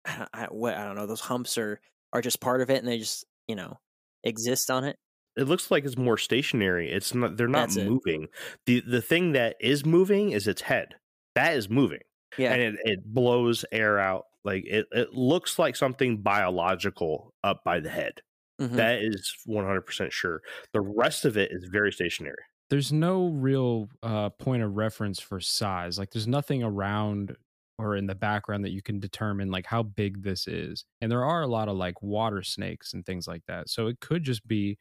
[0.05, 1.81] I, don't- I, what I don't know those humps are
[2.13, 3.79] are just part of it, and they just you know
[4.25, 4.97] exist on it.
[5.37, 6.91] it looks like it's more stationary.
[6.91, 7.89] It's not they're not That's it.
[7.89, 8.29] moving.
[8.67, 10.97] The the thing that is moving is its head.
[11.35, 12.01] That is moving.
[12.37, 12.53] Yeah.
[12.53, 14.25] And it, it blows air out.
[14.45, 18.23] Like it, it looks like something biological up by the head.
[18.61, 18.77] Mhm.
[18.77, 20.43] That is 100% sure.
[20.73, 22.43] The rest of it is very stationary.
[22.71, 25.99] There's no real uh, point of reference for size.
[25.99, 27.37] Like, there's nothing around
[27.79, 30.85] or in the background that you can determine like how big this is.
[31.01, 33.69] And there are a lot of like water snakes and things like that.
[33.71, 34.79] So it could just be,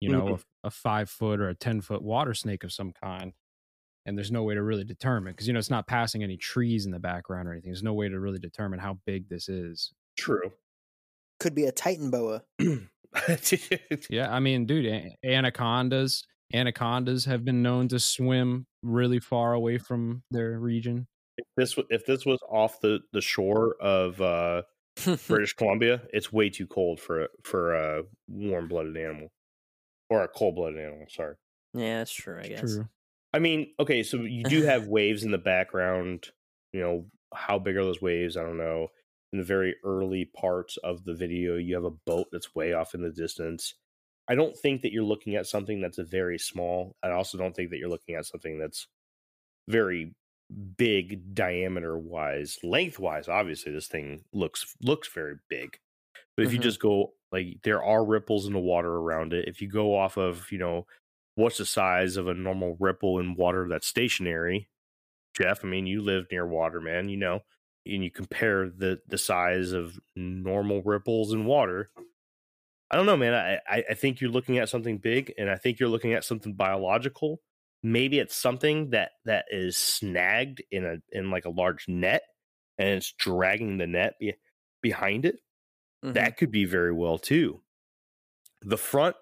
[0.00, 3.34] you know, a, a five foot or a ten foot water snake of some kind.
[4.06, 6.86] And there's no way to really determine because you know it's not passing any trees
[6.86, 7.70] in the background or anything.
[7.70, 9.92] There's no way to really determine how big this is.
[10.16, 10.52] True.
[11.40, 12.44] Could be a Titanoboa.
[14.10, 20.22] Yeah, I mean, dude, anacondas, anacondas have been known to swim really far away from
[20.30, 21.06] their region.
[21.36, 24.62] if this if this was off the the shore of uh
[25.28, 29.28] British Columbia, it's way too cold for a for a warm blooded animal
[30.08, 31.06] or a cold blooded animal.
[31.08, 31.34] Sorry.
[31.74, 32.38] yeah, that's true.
[32.38, 32.60] I guess.
[32.74, 32.88] True.
[33.32, 36.28] I mean, okay, so you do have waves in the background.
[36.72, 38.36] You know, how big are those waves?
[38.36, 38.88] I don't know.
[39.32, 42.94] In the very early parts of the video, you have a boat that's way off
[42.94, 43.74] in the distance.
[44.28, 46.96] I don't think that you're looking at something that's a very small.
[47.02, 48.88] I also don't think that you're looking at something that's
[49.68, 50.14] very
[50.76, 52.58] big diameter wise.
[52.62, 55.78] Lengthwise, obviously, this thing looks looks very big.
[56.36, 56.60] But if you Mhm.
[56.60, 59.48] just go like there are ripples in the water around it.
[59.48, 60.86] If you go off of, you know,
[61.36, 64.70] what's the size of a normal ripple in water that's stationary?
[65.36, 67.40] Jeff, I mean, you live near water, man, you know,
[67.86, 71.90] and you compare the the size of normal ripples in water.
[72.90, 73.34] I don't know, man.
[73.34, 76.24] I, I I think you're looking at something big, and I think you're looking at
[76.24, 77.40] something biological.
[77.82, 82.22] Maybe it's something that that is snagged in a in like a large net,
[82.78, 84.34] and it's dragging the net be,
[84.82, 85.40] behind it.
[86.04, 86.14] Mhm.
[86.14, 87.62] That could be very well too.
[88.62, 89.16] The front,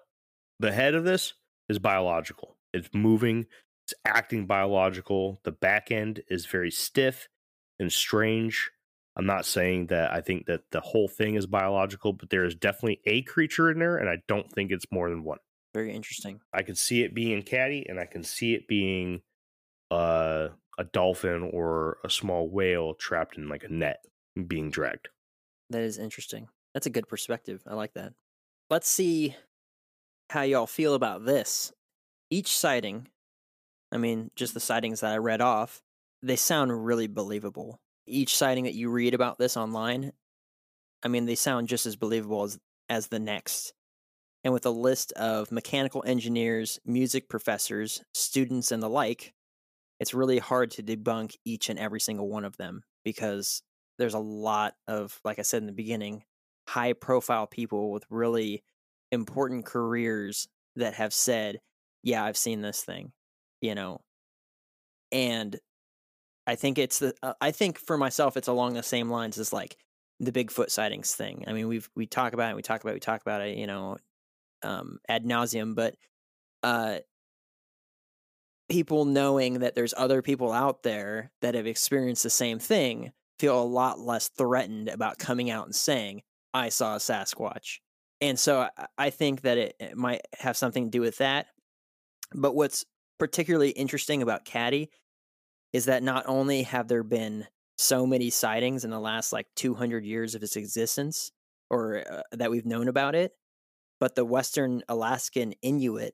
[0.59, 1.33] the head of this
[1.69, 2.57] is biological.
[2.73, 3.47] It's moving,
[3.85, 5.41] it's acting biological.
[5.43, 7.29] The back end is very stiff
[7.79, 8.71] and strange.
[9.15, 12.55] I'm not saying that I think that the whole thing is biological, but there is
[12.55, 15.39] definitely a creature in there, and I don't think it's more than one.
[15.73, 16.39] Very interesting.
[16.53, 19.21] I can see it being Caddy, and I can see it being
[19.91, 24.03] uh, a dolphin or a small whale trapped in like a net
[24.47, 25.09] being dragged.
[25.69, 26.47] That is interesting.
[26.73, 27.61] That's a good perspective.
[27.67, 28.13] I like that.
[28.69, 29.35] Let's see
[30.29, 31.73] how y'all feel about this.
[32.29, 33.07] Each sighting,
[33.91, 35.81] I mean, just the sightings that I read off,
[36.21, 37.79] they sound really believable.
[38.05, 40.11] Each sighting that you read about this online,
[41.03, 43.73] I mean, they sound just as believable as as the next.
[44.43, 49.33] And with a list of mechanical engineers, music professors, students, and the like,
[49.99, 53.61] it's really hard to debunk each and every single one of them because
[53.97, 56.23] there's a lot of, like I said in the beginning,
[56.67, 58.63] high profile people with really
[59.11, 61.59] important careers that have said,
[62.01, 63.11] Yeah, I've seen this thing,
[63.61, 64.01] you know.
[65.11, 65.59] And
[66.49, 69.53] I think it's the, uh, I think for myself, it's along the same lines as
[69.53, 69.77] like
[70.19, 71.43] the Bigfoot sightings thing.
[71.45, 73.55] I mean, we've, we talk about it, we talk about it, we talk about it,
[73.55, 73.97] you know,
[74.63, 75.93] um, ad nauseum, but,
[76.63, 76.97] uh,
[78.67, 83.61] people knowing that there's other people out there that have experienced the same thing feel
[83.61, 87.77] a lot less threatened about coming out and saying, I saw a Sasquatch.
[88.21, 91.45] And so I think that it, it might have something to do with that.
[92.33, 92.85] But what's
[93.19, 94.89] particularly interesting about Caddy
[95.73, 100.03] is that not only have there been so many sightings in the last like 200
[100.03, 101.31] years of its existence
[101.69, 103.33] or uh, that we've known about it,
[103.99, 106.13] but the Western Alaskan Inuit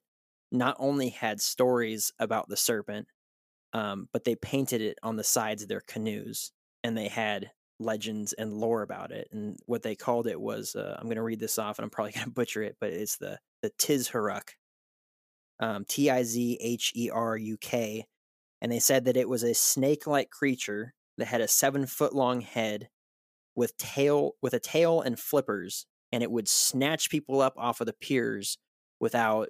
[0.51, 3.07] not only had stories about the serpent,
[3.73, 6.51] um, but they painted it on the sides of their canoes
[6.83, 9.27] and they had legends and lore about it.
[9.31, 11.89] And what they called it was uh, I'm going to read this off and I'm
[11.89, 14.49] probably going to butcher it, but it's the, the Tizheruk,
[15.59, 18.05] um, T I Z H E R U K.
[18.65, 22.15] And they said that it was a snake like creature that had a seven foot
[22.15, 22.89] long head
[23.55, 27.85] with tail with a tail and flippers and it would snatch people up off of
[27.85, 28.57] the piers
[28.99, 29.49] without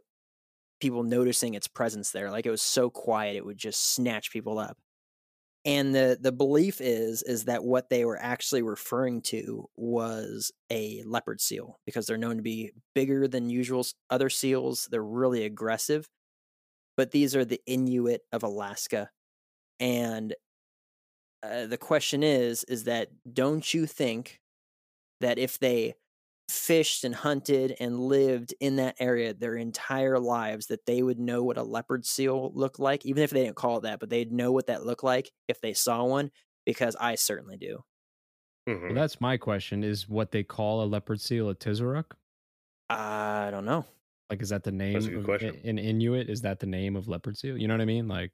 [0.82, 2.30] people noticing its presence there.
[2.30, 4.78] Like it was so quiet, it would just snatch people up.
[5.64, 11.04] And the the belief is is that what they were actually referring to was a
[11.06, 14.90] leopard seal because they're known to be bigger than usual other seals.
[14.92, 16.06] They're really aggressive.
[16.98, 19.10] But these are the Inuit of Alaska.
[19.80, 20.34] And
[21.46, 24.40] uh, the question is is that don't you think
[25.22, 25.94] that if they
[26.50, 31.44] fished and hunted and lived in that area their entire lives that they would know
[31.44, 34.32] what a leopard seal looked like even if they didn't call it that but they'd
[34.32, 36.30] know what that looked like if they saw one
[36.66, 37.84] because i certainly do
[38.70, 38.86] mm-hmm.
[38.86, 42.12] well, that's my question is what they call a leopard seal a tizaruk
[42.92, 43.84] i don't know
[44.30, 47.58] like is that the name of, in inuit is that the name of leopard seal
[47.58, 48.32] you know what i mean like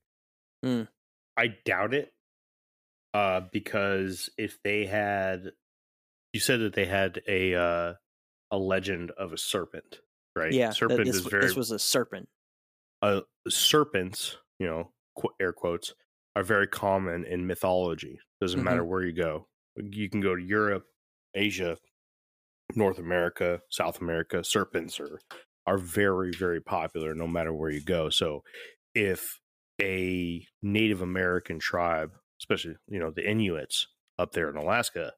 [0.66, 0.88] mm.
[1.38, 2.14] i doubt it
[3.14, 5.52] uh because if they had
[6.34, 7.94] you said that they had a uh,
[8.52, 10.00] a legend of a serpent,
[10.36, 10.52] right?
[10.52, 11.46] Yeah, serpent this, is very.
[11.46, 12.28] This was a serpent.
[13.02, 14.92] Uh, serpents, you know,
[15.40, 15.94] air quotes,
[16.36, 18.20] are very common in mythology.
[18.40, 18.66] Doesn't mm-hmm.
[18.66, 19.48] matter where you go.
[19.76, 20.86] You can go to Europe,
[21.34, 21.78] Asia,
[22.76, 24.44] North America, South America.
[24.44, 25.20] Serpents are
[25.68, 28.10] are very very popular no matter where you go.
[28.10, 28.44] So,
[28.96, 29.40] if
[29.82, 33.88] a Native American tribe, especially you know the Inuits
[34.20, 35.14] up there in Alaska,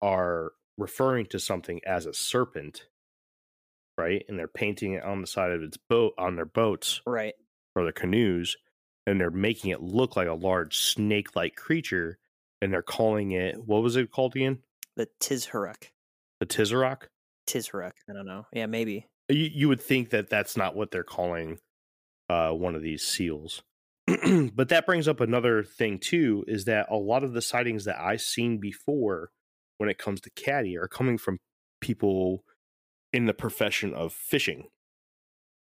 [0.00, 2.86] are referring to something as a serpent,
[3.98, 4.24] right?
[4.28, 7.34] And they're painting it on the side of its boat on their boats, right,
[7.74, 8.56] or their canoes,
[9.06, 12.18] and they're making it look like a large snake-like creature,
[12.60, 14.58] and they're calling it what was it called again?
[14.96, 15.90] The Tizheruk.
[16.40, 17.04] The Tizheruk.
[17.46, 17.92] Tizheruk.
[18.08, 18.46] I don't know.
[18.52, 19.06] Yeah, maybe.
[19.32, 21.58] You, you would think that that's not what they're calling
[22.28, 23.62] uh, one of these seals.
[24.54, 28.00] but that brings up another thing too is that a lot of the sightings that
[28.00, 29.30] I've seen before
[29.78, 31.38] when it comes to caddy are coming from
[31.80, 32.44] people
[33.12, 34.68] in the profession of fishing.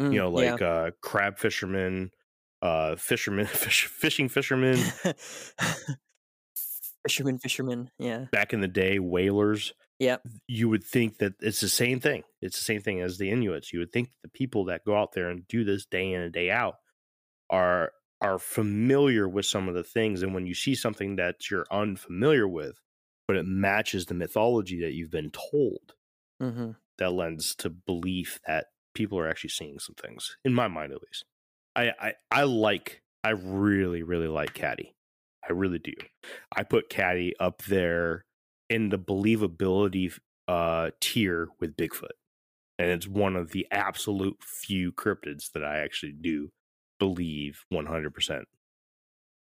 [0.02, 0.67] Mm, you know, like yeah.
[0.67, 2.12] uh, crab fishermen,
[2.62, 4.78] uh, fishermen, fish, fishing fishermen,
[7.08, 7.91] fishermen, fishermen.
[7.99, 8.26] Yeah.
[8.32, 9.73] Back in the day, whalers.
[10.04, 10.18] Yeah.
[10.48, 12.24] You would think that it's the same thing.
[12.42, 13.72] It's the same thing as the Inuits.
[13.72, 16.34] You would think the people that go out there and do this day in and
[16.34, 16.76] day out
[17.50, 20.24] are are familiar with some of the things.
[20.24, 22.80] And when you see something that you're unfamiliar with,
[23.28, 25.94] but it matches the mythology that you've been told.
[26.42, 26.72] Mm-hmm.
[27.00, 31.01] That lends to belief that people are actually seeing some things, in my mind at
[31.01, 31.26] least.
[31.76, 34.93] I, I, I like, I really, really like Caddy.
[35.47, 35.93] I really do.
[36.56, 38.26] I put Caddy up there
[38.74, 40.17] in the believability
[40.47, 42.17] uh, tier with Bigfoot.
[42.80, 46.49] And it's one of the absolute few cryptids that I actually do
[46.97, 48.41] believe 100%.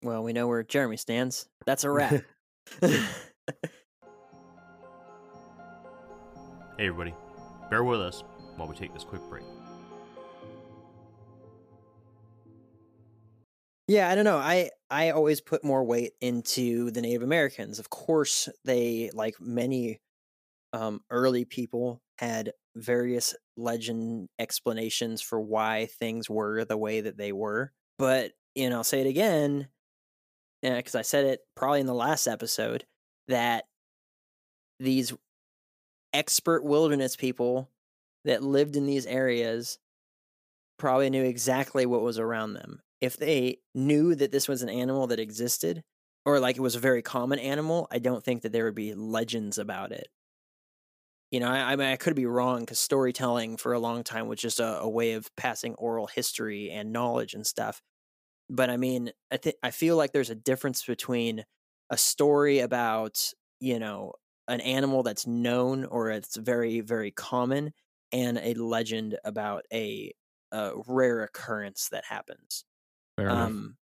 [0.02, 1.46] Well, we know where Jeremy stands.
[1.66, 2.22] That's a wrap.
[6.78, 7.12] Hey, everybody,
[7.70, 8.22] bear with us
[8.54, 9.42] while we take this quick break.
[13.88, 14.36] Yeah, I don't know.
[14.36, 17.78] I I always put more weight into the Native Americans.
[17.78, 20.00] Of course, they like many
[20.72, 27.32] um, early people had various legend explanations for why things were the way that they
[27.32, 27.72] were.
[27.98, 29.68] But you know, I'll say it again
[30.62, 32.86] because I said it probably in the last episode
[33.28, 33.64] that
[34.78, 35.12] these
[36.12, 37.70] expert wilderness people
[38.24, 39.78] that lived in these areas
[40.78, 42.80] probably knew exactly what was around them.
[43.00, 45.82] If they knew that this was an animal that existed
[46.24, 48.94] or like it was a very common animal, I don't think that there would be
[48.94, 50.08] legends about it.
[51.30, 54.28] You know, I, I mean, I could be wrong because storytelling for a long time
[54.28, 57.82] was just a, a way of passing oral history and knowledge and stuff.
[58.50, 61.44] But I mean, I think I feel like there's a difference between
[61.90, 64.14] a story about you know
[64.48, 67.72] an animal that's known or it's very very common
[68.12, 70.12] and a legend about a,
[70.52, 72.64] a rare occurrence that happens
[73.18, 73.76] Fair um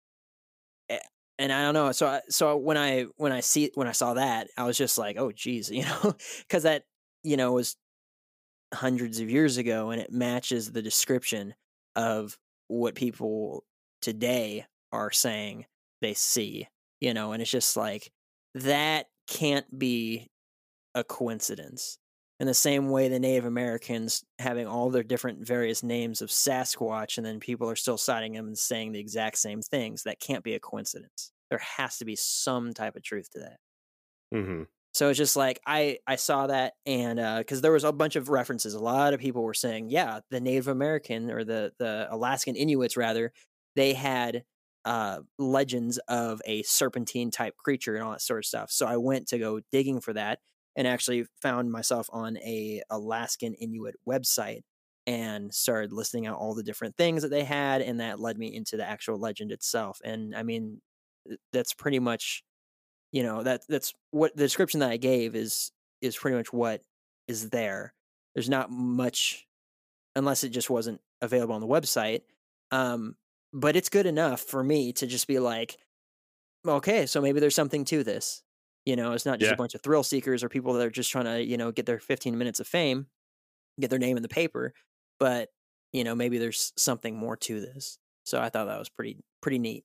[0.89, 0.97] eh,
[1.37, 4.15] and i don't know so I, so when i when i see when i saw
[4.15, 6.85] that i was just like oh geez you know because that
[7.23, 7.75] you know was
[8.73, 11.53] hundreds of years ago and it matches the description
[11.95, 12.35] of
[12.67, 13.63] what people
[14.01, 15.65] today are saying
[16.01, 16.67] they see
[16.99, 18.11] you know and it's just like
[18.55, 20.27] that can't be
[20.95, 21.99] a coincidence
[22.39, 27.17] in the same way the native americans having all their different various names of sasquatch
[27.17, 30.43] and then people are still citing them and saying the exact same things that can't
[30.43, 31.31] be a coincidence.
[31.49, 33.57] There has to be some type of truth to that.
[34.33, 34.63] Hmm
[34.93, 38.29] so it's just like I I saw that and because there was a bunch of
[38.29, 42.55] references, a lot of people were saying, yeah, the Native American or the the Alaskan
[42.55, 43.31] Inuits rather,
[43.75, 44.43] they had
[44.85, 48.71] uh, legends of a serpentine type creature and all that sort of stuff.
[48.71, 50.39] So I went to go digging for that
[50.77, 54.61] and actually found myself on a Alaskan Inuit website
[55.05, 58.55] and started listing out all the different things that they had, and that led me
[58.55, 59.99] into the actual legend itself.
[60.05, 60.81] And I mean,
[61.51, 62.43] that's pretty much
[63.11, 65.71] you know that that's what the description that I gave is
[66.01, 66.81] is pretty much what
[67.27, 67.93] is there.
[68.35, 69.45] There's not much
[70.15, 72.21] unless it just wasn't available on the website.
[72.71, 73.15] Um,
[73.53, 75.77] but it's good enough for me to just be like,
[76.67, 78.43] okay, so maybe there's something to this.
[78.87, 79.53] You know, it's not just Yeah.
[79.53, 81.85] a bunch of thrill seekers or people that are just trying to, you know, get
[81.85, 83.07] their 15 minutes of fame,
[83.81, 84.73] get their name in the paper,
[85.19, 85.49] but
[85.91, 87.97] you know, maybe there's something more to this.
[88.25, 89.83] So I thought that was pretty pretty neat.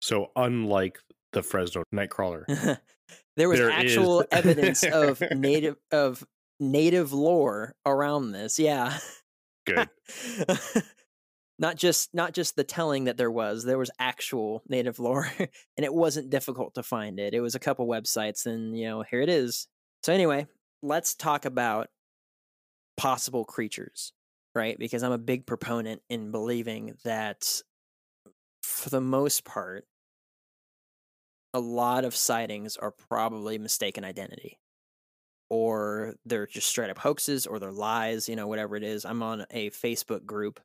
[0.00, 0.98] So unlike
[1.32, 2.44] the Fresno Nightcrawler,
[3.36, 6.24] there was There actual evidence of native of
[6.60, 8.58] native lore around this.
[8.60, 8.96] Yeah.
[9.66, 9.88] good.
[11.60, 15.84] not just not just the telling that there was there was actual native lore and
[15.84, 19.20] it wasn't difficult to find it it was a couple websites and you know here
[19.20, 19.68] it is.
[20.02, 20.48] So anyway
[20.82, 21.88] let's talk about
[22.96, 24.12] possible creatures
[24.52, 24.76] right?
[24.78, 27.62] Because i'm a big proponent in believing that
[28.62, 29.84] for the most part
[31.52, 34.58] a lot of sightings are probably mistaken identity
[35.50, 39.04] or they're just straight up hoaxes or they're lies you know whatever it is.
[39.04, 40.60] I'm on a facebook group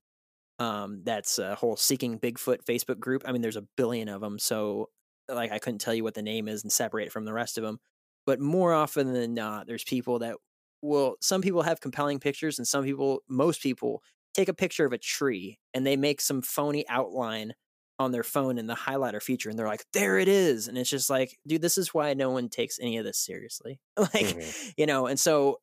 [0.60, 4.40] um that's a whole seeking bigfoot facebook group i mean there's a billion of them
[4.40, 4.90] so
[5.28, 7.58] like i couldn't tell you what the name is and separate it from the rest
[7.58, 7.80] of them
[8.26, 10.38] but more often than not there's people that
[10.82, 14.02] will some people have compelling pictures and some people most people
[14.34, 17.54] take a picture of a tree and they make some phony outline
[17.98, 20.90] on their phone in the highlighter feature and they're like there it is and it's
[20.90, 24.56] just like dude this is why no one takes any of this seriously like Mhm.
[24.78, 25.60] you know and so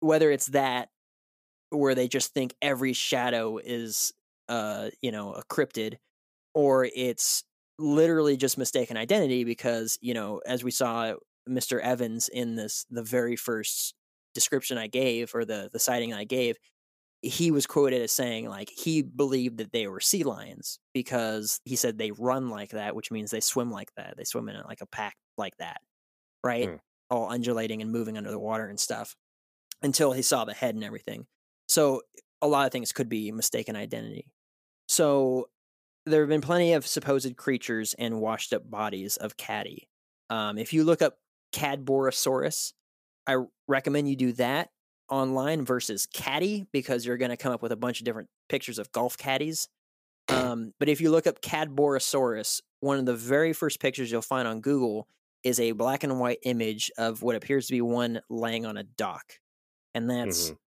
[0.00, 0.90] whether it's that
[1.70, 4.12] where they just think every shadow is
[4.48, 5.94] uh you know a cryptid
[6.54, 7.44] or it's
[7.78, 11.14] literally just mistaken identity because you know as we saw
[11.48, 13.94] mr evans in this the very first
[14.34, 16.56] description i gave or the the sighting i gave
[17.22, 21.74] he was quoted as saying like he believed that they were sea lions because he
[21.74, 24.14] said they run like that which means they swim like that.
[24.16, 25.78] They swim in like a pack like that
[26.46, 26.68] right?
[26.68, 26.76] Hmm.
[27.10, 29.14] all undulating and moving under the water and stuff
[29.82, 31.26] until he saw the head and everything.
[31.68, 32.02] So
[32.40, 34.30] a lot of things could be mistaken identity
[34.96, 35.48] so
[36.06, 39.88] there have been plenty of supposed creatures and washed up bodies of caddy
[40.30, 41.16] um, if you look up
[41.54, 42.72] cadborosaurus
[43.26, 43.38] I
[43.68, 44.70] recommend you do that
[45.10, 48.78] online versus caddy because you're going to come up with a bunch of different pictures
[48.78, 49.68] of golf caddies
[50.28, 54.48] um, but if you look up cadborosaurus one of the very first pictures you'll find
[54.48, 55.08] on google
[55.44, 58.82] is a black and white image of what appears to be one laying on a
[58.84, 59.34] dock
[59.94, 60.58] and that's Mhm.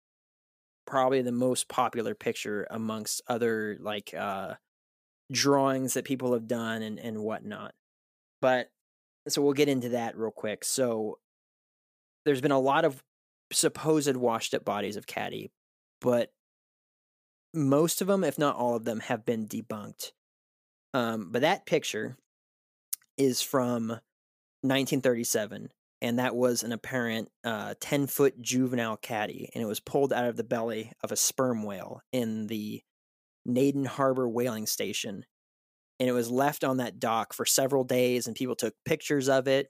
[0.88, 4.54] Probably the most popular picture amongst other like uh
[5.30, 7.74] drawings that people have done and and whatnot.
[8.40, 8.70] But
[9.28, 10.64] so we'll get into that real quick.
[10.64, 11.18] So
[12.24, 13.04] there's been a lot of
[13.52, 15.50] supposed washed up bodies of caddy
[16.00, 16.30] but
[17.54, 20.12] most of them if not all of them have been debunked.
[20.94, 22.16] Um but that picture
[23.18, 23.88] is from
[24.62, 25.70] 1937
[26.00, 30.26] and that was an apparent uh, 10 foot juvenile caddy and it was pulled out
[30.26, 32.82] of the belly of a sperm whale in the
[33.44, 35.24] naden harbor whaling station
[36.00, 39.48] and it was left on that dock for several days and people took pictures of
[39.48, 39.68] it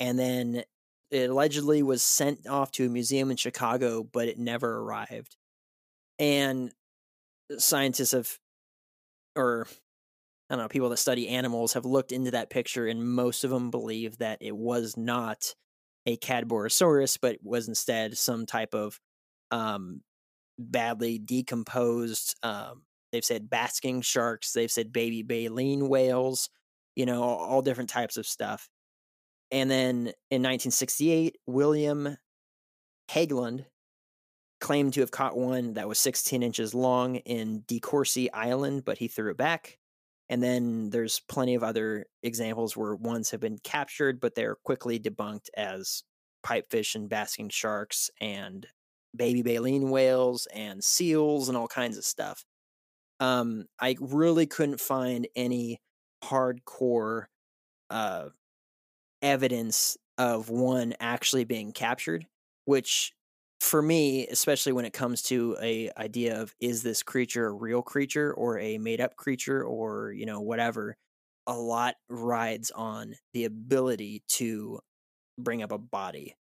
[0.00, 0.62] and then
[1.10, 5.36] it allegedly was sent off to a museum in chicago but it never arrived
[6.18, 6.72] and
[7.58, 8.38] scientists have
[9.36, 9.66] or
[10.48, 13.50] I don't know, people that study animals have looked into that picture, and most of
[13.50, 15.54] them believe that it was not
[16.06, 19.00] a Cadborosaurus, but was instead some type of
[19.50, 20.02] um,
[20.58, 22.36] badly decomposed.
[22.42, 24.52] Um, they've said basking sharks.
[24.52, 26.50] They've said baby baleen whales.
[26.94, 28.68] You know, all, all different types of stuff.
[29.50, 29.96] And then
[30.30, 32.16] in 1968, William
[33.10, 33.64] Hagelund
[34.60, 38.98] claimed to have caught one that was 16 inches long in De Courcy Island, but
[38.98, 39.78] he threw it back.
[40.28, 44.98] And then there's plenty of other examples where ones have been captured, but they're quickly
[44.98, 46.02] debunked as
[46.44, 48.66] pipefish and basking sharks and
[49.14, 52.44] baby baleen whales and seals and all kinds of stuff.
[53.20, 55.80] Um, I really couldn't find any
[56.24, 57.26] hardcore
[57.90, 58.28] uh,
[59.22, 62.26] evidence of one actually being captured,
[62.64, 63.12] which
[63.64, 67.82] for me, especially when it comes to a idea of is this creature a real
[67.82, 70.96] creature or a made up creature or you know whatever,
[71.46, 74.80] a lot rides on the ability to
[75.38, 76.36] bring up a body.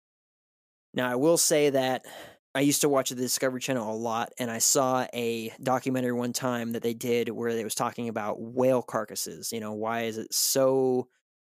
[0.95, 2.07] Now, I will say that
[2.55, 6.33] I used to watch the Discovery Channel a lot, and I saw a documentary one
[6.33, 9.53] time that they did where they was talking about whale carcasses.
[9.53, 11.09] You know, why is it so?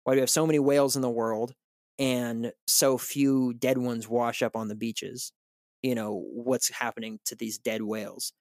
[0.04, 1.52] Why do we have so many whales in the world
[1.98, 5.32] and so few dead ones wash up on the beaches?
[5.86, 8.32] You know, what's happening to these dead whales?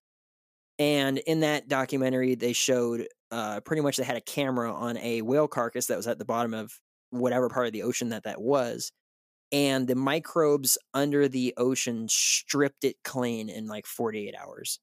[0.79, 5.21] And in that documentary, they showed uh, pretty much they had a camera on a
[5.21, 6.73] whale carcass that was at the bottom of
[7.11, 8.91] whatever part of the ocean that that was,
[9.51, 14.79] and the microbes under the ocean stripped it clean in like 48 hours.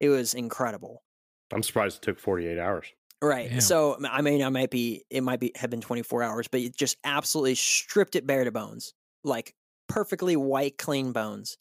[0.00, 1.02] It was incredible.
[1.52, 2.86] I'm surprised it took 48 hours.
[3.22, 3.50] Right.
[3.50, 3.60] Damn.
[3.60, 6.76] So I mean, I might be, it might be have been 24 hours, but it
[6.76, 9.54] just absolutely stripped it bare to bones, like
[9.88, 11.56] perfectly white, clean bones,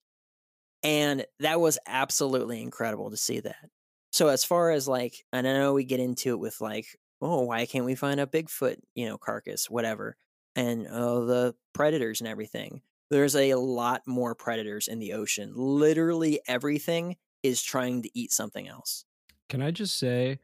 [0.86, 3.70] and that was absolutely incredible to see that.
[4.12, 6.86] So as far as like, and I know we get into it with like,
[7.22, 10.16] oh, why can't we find a Bigfoot, you know, carcass, whatever,
[10.56, 12.82] and oh, the predators and everything.
[13.12, 15.54] There's a lot more predators in the ocean.
[15.56, 19.06] Literally everything is trying to eat something else.
[19.50, 20.40] Can I just say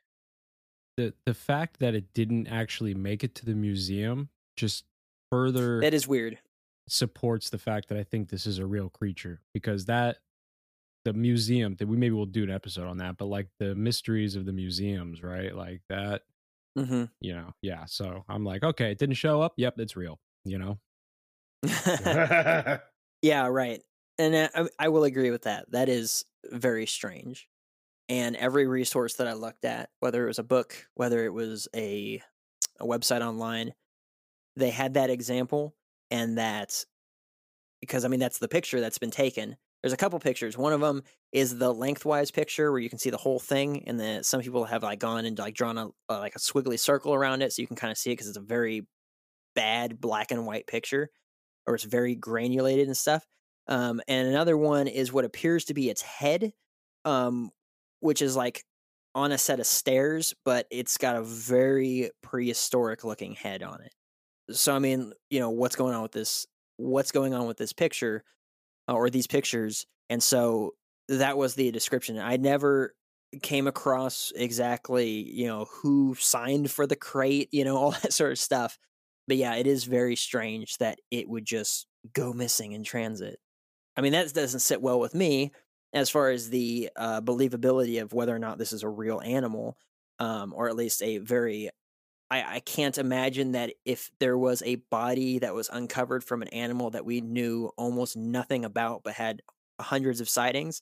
[0.98, 4.86] the the fact that it didn't actually make it to the museum just
[5.32, 6.40] further That is weird.
[6.88, 10.18] supports the fact that I think this is a real creature because that
[11.06, 14.36] the museum that we maybe we'll do an episode on that, but like the mysteries
[14.36, 15.56] of the museums, right?
[15.56, 16.24] Like that,
[16.76, 17.86] hmm you know, yeah.
[17.86, 19.54] So I'm like, okay, it didn't show up.
[19.58, 20.20] Yep, it's real.
[20.46, 20.80] You know,
[23.22, 23.82] yeah, right.
[24.18, 25.72] And I, I will agree with that.
[25.72, 27.48] That is very strange.
[28.10, 31.68] And every resource that I looked at, whether it was a book, whether it was
[31.76, 32.22] a
[32.80, 33.74] a website online,
[34.56, 35.76] they had that example
[36.12, 36.86] and that
[37.80, 39.58] because I mean that's the picture that's been taken.
[39.82, 40.58] There's a couple pictures.
[40.58, 44.00] One of them is the lengthwise picture where you can see the whole thing, and
[44.00, 47.14] then some people have like gone and like drawn a uh, like a squiggly circle
[47.14, 48.86] around it so you can kind of see it because it's a very
[49.56, 51.10] bad black and white picture,
[51.66, 53.26] or it's very granulated and stuff.
[53.68, 56.52] Um, and another one is what appears to be its head,
[57.06, 57.50] um,
[58.02, 58.64] which is like
[59.16, 63.94] on a set of stairs, but it's got a very prehistoric looking head on it.
[64.56, 66.46] So I mean, you know, what's going on with this?
[66.78, 68.24] What's going on with this picture
[68.88, 69.86] or these pictures?
[70.10, 70.74] And so
[71.08, 72.18] that was the description.
[72.18, 72.94] I never
[73.42, 78.32] came across exactly, you know, who signed for the crate, you know, all that sort
[78.32, 78.78] of stuff.
[79.28, 83.40] But yeah, it is very strange that it would just go missing in transit.
[83.96, 85.52] I mean, that doesn't sit well with me
[85.94, 89.78] as far as the uh, believability of whether or not this is a real animal,
[90.20, 91.70] um, or at least a very.
[92.32, 96.48] I, I can't imagine that if there was a body that was uncovered from an
[96.50, 99.42] animal that we knew almost nothing about but had
[99.80, 100.82] hundreds of sightings,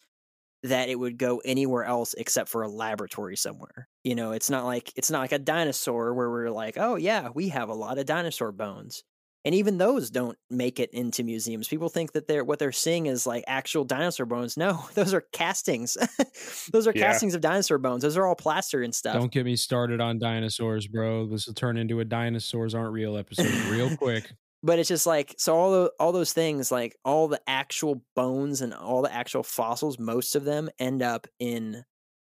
[0.64, 3.88] that it would go anywhere else except for a laboratory somewhere.
[4.04, 7.30] You know, it's not like it's not like a dinosaur where we're like, oh yeah,
[7.34, 9.04] we have a lot of dinosaur bones.
[9.46, 11.68] And even those don't make it into museums.
[11.70, 14.58] People think that they're what they're seeing is like actual dinosaur bones.
[14.58, 15.98] No, those are castings.
[16.74, 17.08] those are Yeah.
[17.08, 18.02] castings of dinosaur bones.
[18.04, 19.14] Those are all plaster and stuff.
[19.16, 21.26] don't get me started on dinosaurs, bro.
[21.28, 24.30] This will turn into a dinosaurs aren't real episode real quick.
[24.62, 28.60] but it's just like so all the, all those things like all the actual bones
[28.62, 31.86] and all the actual fossils most of them end up in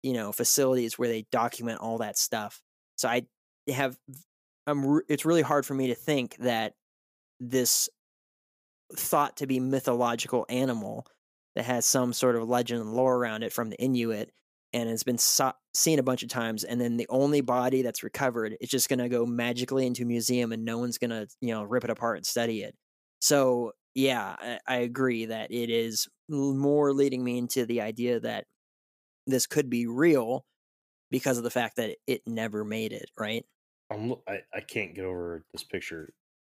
[0.04, 2.60] you know facilities where they document all that stuff
[2.96, 3.22] so i
[3.68, 3.96] have
[4.68, 6.74] i'm it's really hard for me to think that
[7.48, 7.88] this
[8.94, 11.06] thought to be mythological animal
[11.54, 14.30] that has some sort of legend and lore around it from the inuit
[14.72, 18.02] and has been so- seen a bunch of times and then the only body that's
[18.02, 21.26] recovered is just going to go magically into a museum and no one's going to
[21.40, 22.74] you know rip it apart and study it
[23.20, 28.44] so yeah I, I agree that it is more leading me into the idea that
[29.26, 30.44] this could be real
[31.10, 33.44] because of the fact that it never made it, right?
[33.90, 36.12] I'm, I, I can't get over this picture.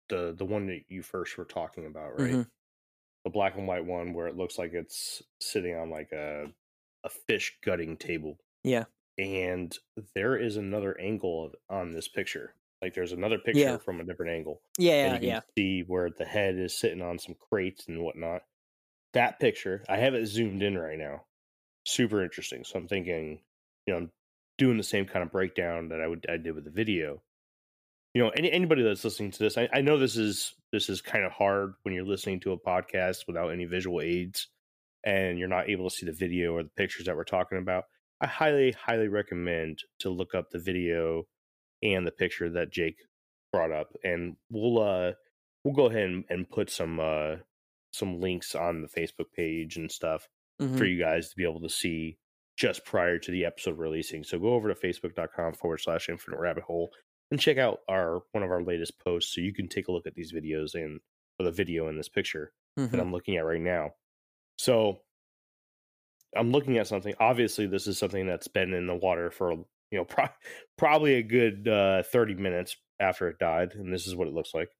[0.08, 2.38] The the one that you first were talking about, right?
[2.38, 2.50] Mhm.
[3.24, 6.52] The black and white one where it looks like it's sitting on like a
[7.04, 8.38] a fish gutting table.
[8.64, 8.86] Yeah.
[9.18, 9.76] And
[10.14, 12.54] there is another angle of, on this picture.
[12.82, 13.78] Like there's another picture Yeah.
[13.78, 14.62] from a different angle.
[14.78, 15.40] Yeah, and yeah, you can yeah.
[15.56, 18.44] see where the head is sitting on some crates and whatnot.
[19.14, 21.26] That picture, I have it zoomed in right now.
[21.86, 22.64] Super interesting.
[22.64, 23.42] So I'm thinking,
[23.86, 24.12] you know, I'm
[24.58, 27.22] doing the same kind of breakdown that I would I did with the video.
[28.16, 31.02] You know, any anybody that's listening to this, I, I know this is this is
[31.02, 34.48] kind of hard when you're listening to a podcast without any visual aids
[35.04, 37.84] and you're not able to see the video or the pictures that we're talking about.
[38.22, 41.24] I highly, highly recommend to look up the video
[41.82, 42.96] and the picture that Jake
[43.52, 45.12] brought up, and we'll uh
[45.62, 47.34] we'll go ahead and, and put some uh
[47.92, 50.26] some links on the Facebook page and stuff
[50.62, 50.78] Mhm.
[50.78, 52.16] for you guys to be able to see
[52.56, 54.24] just prior to the episode releasing.
[54.24, 56.88] So go over to facebook.com forward slash infinite rabbit hole
[57.30, 60.06] and check out our one of our latest posts so you can take a look
[60.06, 61.00] at these videos and
[61.40, 62.52] or the video in this picture
[62.92, 63.00] that Mhm.
[63.00, 63.94] I'm looking at right now.
[64.58, 65.02] So
[66.36, 67.14] I'm looking at something.
[67.18, 69.66] Obviously, this is something that's been in the water for you
[69.98, 70.28] know pro-
[70.78, 74.54] probably a good uh, 30 minutes after it died, and this is what it looks
[74.54, 74.70] like.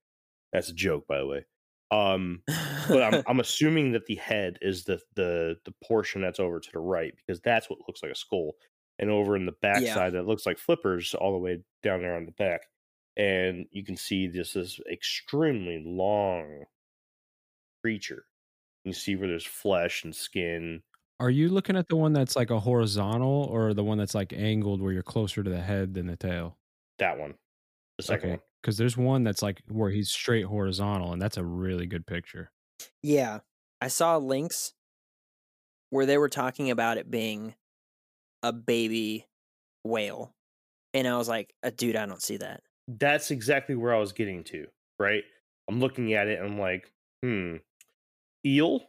[0.52, 1.44] That's a joke, by the way.
[1.90, 2.42] Um,
[2.88, 6.70] but I'm I'm assuming that the head is the the the portion that's over to
[6.72, 8.54] the right because that's what looks like a skull,
[8.98, 9.94] and over in the back Yeah.
[9.94, 12.62] side that looks like flippers all the way down there on the back,
[13.16, 16.64] and you can see this is extremely long
[17.82, 18.26] creature.
[18.84, 20.82] You see where there's flesh and skin.
[21.18, 24.32] Are you looking at the one that's like a horizontal or the one that's like
[24.32, 26.58] angled where you're closer to the head than the tail?
[26.98, 27.34] That one,
[27.96, 28.40] the second one.
[28.62, 32.50] Because there's one that's like where he's straight horizontal, and that's a really good picture.
[33.02, 33.40] yeah.
[33.78, 34.72] I saw links
[35.90, 37.54] where they were talking about it being
[38.46, 39.26] a baby
[39.84, 40.32] whale.
[40.94, 42.62] And I was like, uh, dude, I don't see that.
[42.88, 44.66] That's exactly where I was getting to.
[44.98, 45.24] Right,
[45.68, 46.90] I'm looking at it and I'm like,
[47.22, 47.56] hmm,
[48.46, 48.80] eel.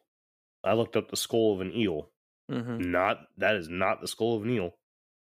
[0.64, 2.10] I looked up the skull of an eel.
[2.50, 4.74] hmm Not that is not the skull of an eel.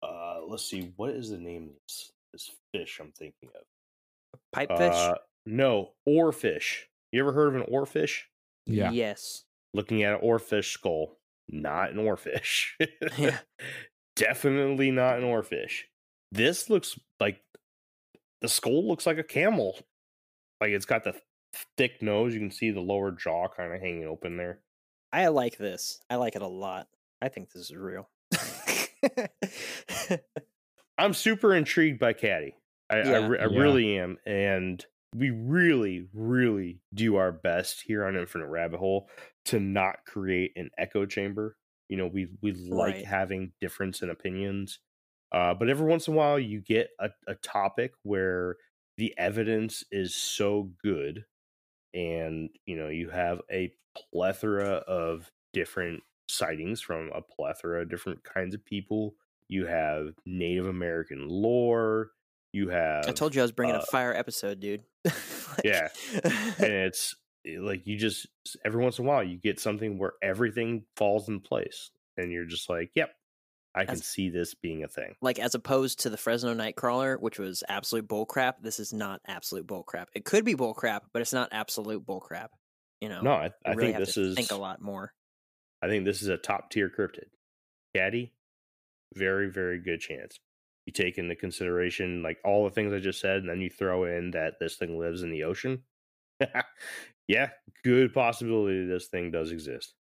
[0.01, 4.39] Uh, let's see, what is the name of this this fish I'm thinking of?
[4.55, 5.09] Pipefish?
[5.11, 5.15] Uh,
[5.45, 6.83] no, oarfish.
[7.11, 8.21] You ever heard of an oarfish?
[8.65, 8.91] Yeah.
[8.91, 9.43] Yes.
[9.73, 11.17] Looking at an oarfish skull,
[11.49, 12.71] not an oarfish.
[13.17, 13.37] Yeah.
[14.19, 15.83] Definitely not an oarfish.
[16.31, 17.41] This looks like
[18.41, 19.79] the skull looks like a camel.
[20.61, 21.15] Like it's got the
[21.77, 22.33] thick nose.
[22.33, 24.59] You can see the lower jaw kind of hanging open there.
[25.11, 26.01] I like this.
[26.09, 26.87] I like it a lot.
[27.21, 28.09] I think this is real.
[30.97, 32.55] I'm super intrigued by Caddy.
[32.89, 33.27] I, I, Yeah.
[33.27, 33.59] re- I Yeah.
[33.59, 39.09] really am, and we really, really do our best here on Infinite Rabbit Hole
[39.45, 41.55] to not create an echo chamber.
[41.89, 43.05] You know, we we like Right.
[43.05, 44.79] having difference in opinions,
[45.31, 48.55] uh, but every once in a while, you get a, a topic where
[48.97, 51.25] the evidence is so good,
[51.93, 53.73] and you know, you have a
[54.13, 59.15] plethora of different sightings from a plethora of different kinds of people.
[59.47, 62.11] You have Native American lore.
[62.53, 64.83] You have I told you I was bringing uh, a fire episode, dude.
[65.05, 65.87] Like- Yeah.
[66.23, 67.15] and it's
[67.47, 68.27] Eh, like you just
[68.65, 72.45] every once in a while you get something where everything falls in place and you're
[72.45, 73.11] just like yep
[73.75, 77.19] i can That's- see this being a thing like as opposed to the Fresno Nightcrawler,
[77.19, 78.55] which was absolute bullcrap.
[78.61, 80.07] This is not absolute bullcrap.
[80.15, 82.47] It could be bullcrap, but it's not absolute bullcrap.
[82.99, 85.13] You know, no i, I really think this is think a lot more.
[85.81, 87.29] i think this is a top tier cryptid
[87.95, 88.33] caddy
[89.15, 90.37] very very good chance
[90.85, 94.03] you take into consideration like all the things i just said and then you throw
[94.03, 95.83] in that this thing lives in the ocean
[97.29, 97.51] yeah
[97.85, 99.95] good possibility this thing does exist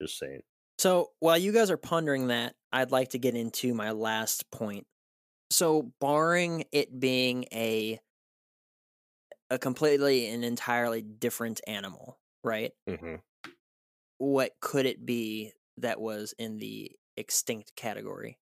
[0.00, 0.42] just saying
[0.78, 4.86] So while you guys are pondering that, I'd like to get into my last point.
[5.50, 8.00] So barring it being a
[9.50, 12.72] a completely and entirely different animal, right?
[12.88, 13.16] hmm
[14.18, 18.38] What could it be that was in the extinct category?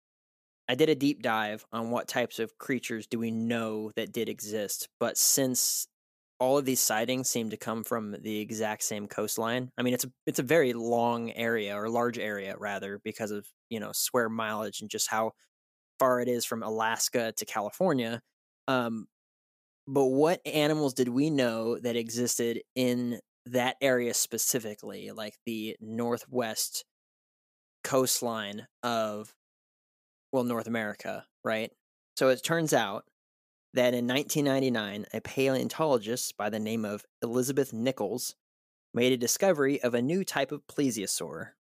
[0.68, 4.28] I did a deep dive on what types of creatures do we know that did
[4.28, 5.88] exist, but since
[6.40, 9.70] all of these sightings seem to come from the exact same coastline.
[9.76, 13.46] I mean, it's a it's a very long area or large area rather because of
[13.70, 15.32] you know square mileage and just how
[15.98, 18.20] far it is from Alaska to California.
[18.68, 19.06] Um,
[19.86, 26.84] but what animals did we know that existed in that area specifically, like the northwest
[27.84, 29.34] coastline of
[30.32, 31.70] well North America, right?
[32.16, 33.04] So it turns out
[33.74, 38.34] that in 1999, a paleontologist by the name of Elizabeth Nicholls
[38.94, 41.50] made a discovery of a new type of plesiosaur.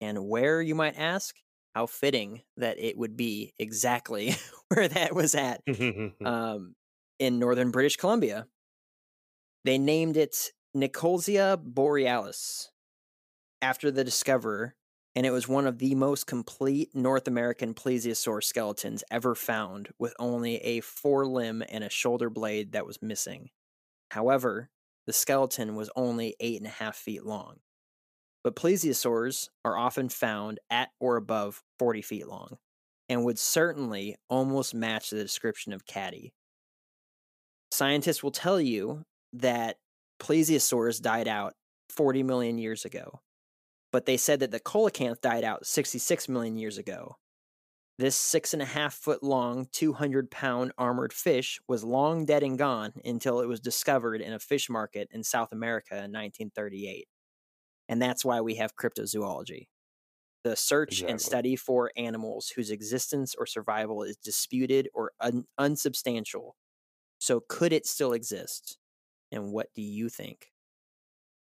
[0.00, 1.34] And where, you might ask?
[1.74, 4.36] how fitting that it would be exactly
[4.68, 5.60] where that was at
[6.24, 6.74] um,
[7.18, 8.46] in northern British Columbia.
[9.64, 12.70] They named it Nichollsia borealis
[13.60, 14.74] after the discoverer,
[15.16, 20.14] and it was one of the most complete North American plesiosaur skeletons ever found, with
[20.18, 23.50] only a forelimb and a shoulder blade that was missing.
[24.10, 24.70] However,
[25.06, 27.60] the skeleton was only eight and a half feet long.
[28.42, 32.58] But plesiosaurs are often found at or above 40 feet long
[33.08, 36.32] and would certainly almost match the description of Caddy.
[37.70, 39.02] Scientists will tell you
[39.32, 39.78] that
[40.20, 41.54] plesiosaurs died out
[41.90, 43.20] 40 million years ago,
[43.94, 47.14] but they said that the coelacanth died out 66 million years ago.
[47.96, 52.58] This six and a half foot long, 200 pound armored fish was long dead and
[52.58, 57.06] gone until it was discovered in a fish market in South America in 1938.
[57.88, 59.68] And that's why we have cryptozoology
[60.42, 61.10] the search exactly.
[61.12, 66.56] and study for animals whose existence or survival is disputed or un- unsubstantial.
[67.20, 68.76] So, could it still exist?
[69.30, 70.48] And what do you think?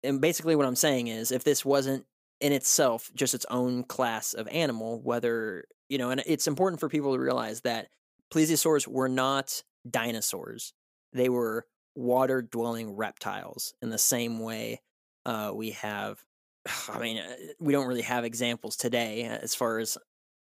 [0.03, 2.05] And basically, what I'm saying is if this wasn't
[2.41, 6.89] in itself just its own class of animal, whether, you know, and it's important for
[6.89, 7.87] people to realize that
[8.33, 10.73] plesiosaurs were not dinosaurs,
[11.13, 11.65] they were
[11.95, 14.81] water dwelling reptiles in the same way
[15.25, 16.23] uh, we have
[16.89, 19.97] I mean, uh, we don't really have examples today uh, as far as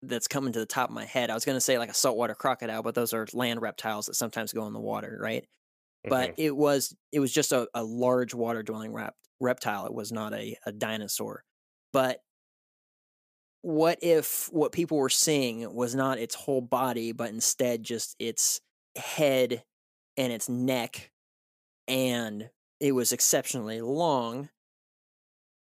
[0.04, 1.30] that's coming to the top of my head.
[1.30, 4.16] I was going to say like a saltwater crocodile, but those are land reptiles that
[4.16, 5.44] sometimes go in the water, right?
[5.44, 6.10] Mm-hmm.
[6.10, 9.86] But it was it was just a, a large water dwelling rep- reptile.
[9.86, 11.44] It was not a, a dinosaur.
[11.94, 12.22] But
[13.62, 18.62] what if what people were seeing was not its whole body, but instead just its
[18.96, 19.64] head
[20.18, 21.12] and its neck,
[21.88, 24.50] and it was exceptionally long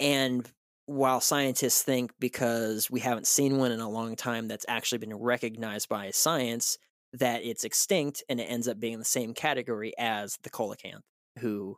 [0.00, 0.50] and
[0.86, 5.14] while scientists think because we haven't seen one in a long time that's actually been
[5.14, 6.78] recognized by science
[7.14, 11.00] that it's extinct and it ends up being the same category as the coelacanth,
[11.38, 11.76] who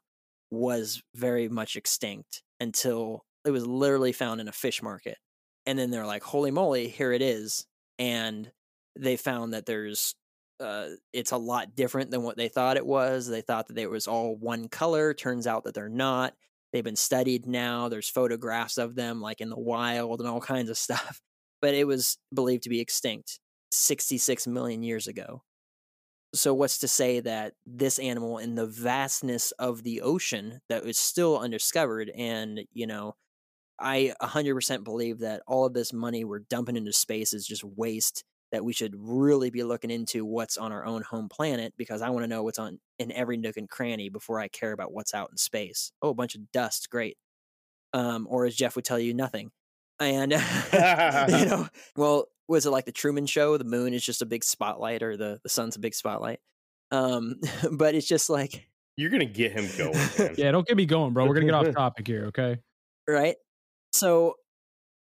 [0.51, 5.19] was very much extinct until it was literally found in a fish market.
[5.65, 7.67] And then they're like, holy moly, here it is.
[7.99, 8.51] And
[8.99, 10.15] they found that there's
[10.59, 13.29] uh, it's a lot different than what they thought it was.
[13.29, 15.13] They thought that it was all one color.
[15.13, 16.35] Turns out that they're not.
[16.73, 17.89] They've been studied now.
[17.89, 21.21] There's photographs of them like in the wild and all kinds of stuff.
[21.61, 23.39] But it was believed to be extinct
[23.71, 25.43] 66 million years ago.
[26.35, 30.99] So what's to say that this animal in the vastness of the ocean that is
[30.99, 33.15] still undiscovered and, you know,
[33.79, 38.24] I 100% believe that all of this money we're dumping into space is just waste
[38.53, 42.11] that we should really be looking into what's on our own home planet because I
[42.11, 45.14] want to know what's on in every nook and cranny before I care about what's
[45.14, 45.93] out in space.
[46.01, 47.16] Oh, a bunch of dust, great.
[47.93, 49.51] Um, or as Jeff would tell you, nothing.
[49.99, 50.33] And
[50.72, 53.57] you know, well, was it like the Truman Show?
[53.57, 56.39] The moon is just a big spotlight, or the the sun's a big spotlight.
[56.91, 57.41] Um,
[57.72, 60.35] but it's just like you're gonna get him going.
[60.37, 61.27] yeah, don't get me going, bro.
[61.27, 62.59] We're gonna get off topic here, okay?
[63.09, 63.37] Right.
[63.97, 64.37] So,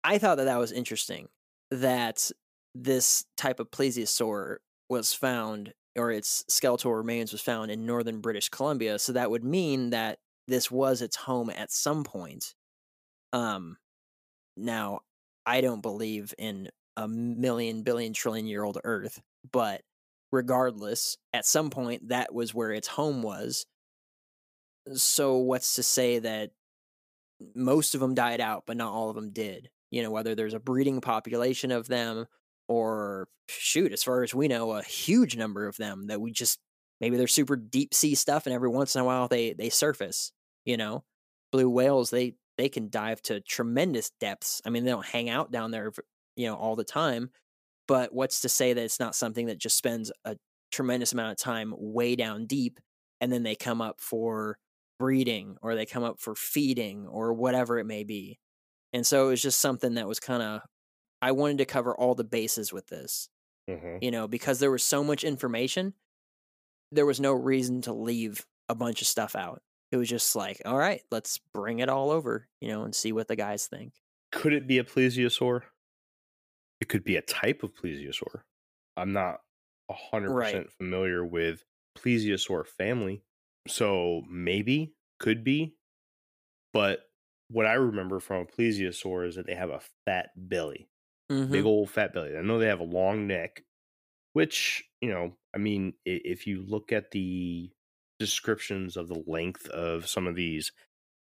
[0.03, 1.27] I thought that that was interesting
[1.71, 2.31] that
[2.73, 4.57] this type of plesiosaur
[4.89, 8.99] was found or its skeletal remains was found in northern British Columbia.
[8.99, 12.53] So that would mean that this was its home at some point.
[13.33, 13.77] Um,
[14.55, 15.01] now,
[15.45, 19.21] I don't believe in a million, billion, trillion year old Earth,
[19.51, 19.81] but
[20.31, 23.65] regardless, at some point that was where its home was.
[24.93, 26.51] So what's to say that
[27.55, 29.69] most of them died out, but not all of them did?
[29.91, 32.25] You know, whether there's a breeding population of them
[32.67, 36.59] or shoot, as far as we know, a huge number of them that we just
[37.01, 40.31] maybe they're super deep sea stuff, and every once in a while they they surface.
[40.65, 41.03] You know,
[41.51, 44.61] blue whales they they can dive to tremendous depths.
[44.65, 45.91] I mean, they don't hang out down there,
[46.35, 47.31] you know, all the time.
[47.87, 50.37] But what's to say that it's not something that just spends a
[50.71, 52.79] tremendous amount of time way down deep,
[53.21, 54.59] and then they come up for
[54.99, 58.37] breeding or they come up for feeding or whatever it may be.
[58.93, 60.61] And so it was just something that was kind of
[61.21, 63.29] I wanted to cover all the bases with this.
[63.69, 63.97] Mm-hmm.
[64.01, 65.93] You know, because there was so much information,
[66.91, 69.61] there was no reason to leave a bunch of stuff out.
[69.91, 73.11] It was just like, all right, let's bring it all over, you know, and see
[73.11, 73.93] what the guys think.
[74.31, 75.61] Could it be a plesiosaur?
[76.81, 78.41] It could be a type of plesiosaur.
[78.97, 79.37] I'm not
[80.13, 80.71] 100% right.
[80.71, 81.63] familiar with
[81.97, 83.23] plesiosaur family.
[83.69, 85.75] So maybe, could be.
[86.73, 87.01] But
[87.49, 90.89] what I remember from a plesiosaur is that they have a fat belly
[91.31, 91.51] mm-hmm.
[91.51, 92.35] big old fat belly.
[92.37, 93.63] I know they have a long neck,
[94.33, 97.71] which, you know, I mean, if you look at the
[98.19, 100.71] descriptions of the length of some of these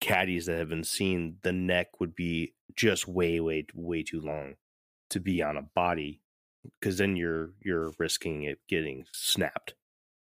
[0.01, 4.55] caddies that have been seen, the neck would be just way, way, way too long.
[5.09, 6.21] to be on a body
[6.79, 9.73] because then you're you're risking it getting snapped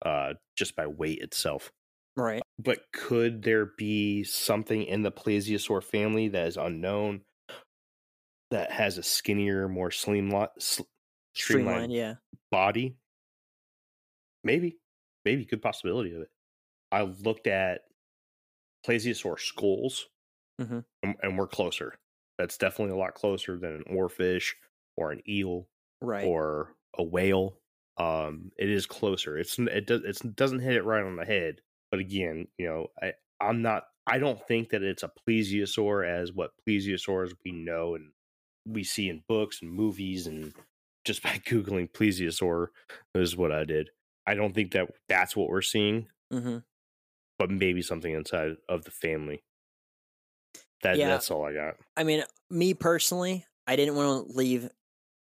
[0.04, 1.72] uh just by weight itself
[2.16, 2.42] Right.
[2.58, 7.22] but could there be something in the plesiosaur family that is unknown
[8.50, 10.82] that has a skinnier more slim sl-
[11.34, 12.14] Streamlined, yeah.
[12.50, 12.96] body
[14.42, 14.78] maybe
[15.24, 16.30] maybe good possibility of it
[16.92, 17.82] i looked at
[18.86, 20.08] plesiosaur skulls
[20.60, 20.84] Mhm.
[21.02, 21.94] and, and we're closer
[22.38, 24.52] that's definitely a lot closer than an oarfish
[24.96, 25.68] or an eel
[26.02, 26.24] Right.
[26.26, 27.58] or a whale.
[27.98, 29.36] Um, it is closer.
[29.36, 31.60] It's it does it doesn't hit it right on the head.
[31.90, 33.84] But again, you know, I I'm not.
[34.06, 38.12] I don't think that it's a plesiosaur as what plesiosaurs we know and
[38.66, 40.54] we see in books and movies and
[41.04, 42.68] just by googling plesiosaur
[43.14, 43.90] is what I did.
[44.26, 46.58] I don't think that that's what we're seeing, hmm
[47.38, 49.42] but maybe something inside of the family.
[50.82, 51.08] That Yeah.
[51.08, 51.76] that's all I got.
[51.96, 54.70] I mean, me personally, I didn't want to leave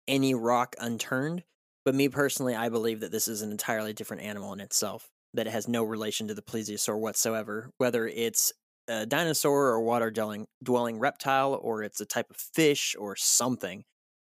[0.09, 1.45] any rock unturned,
[1.85, 5.47] but me personally, I believe that this is an entirely different animal in itself, that
[5.47, 8.53] it has no relation to the plesiosaur whatsoever, whether it's
[8.89, 13.85] a dinosaur or water dwelling dwelling reptile or it's a type of fish or something.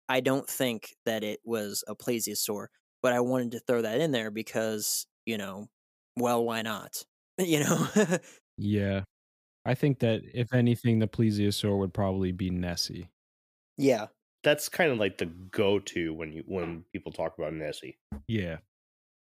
[0.08, 2.66] I don't think that it was a plesiosaur,
[3.02, 5.68] but I wanted to throw that in there because, you know,
[6.16, 7.04] well, why not?
[7.38, 7.88] You know?
[8.58, 9.04] Yeah.
[9.64, 13.08] I think that if anything, the plesiosaur would probably be Nessie.
[13.78, 14.06] yeah.
[14.44, 16.54] That's kind of like the go-to when you hmm.
[16.54, 17.96] when people talk about Nessie.
[18.26, 18.58] Yeah.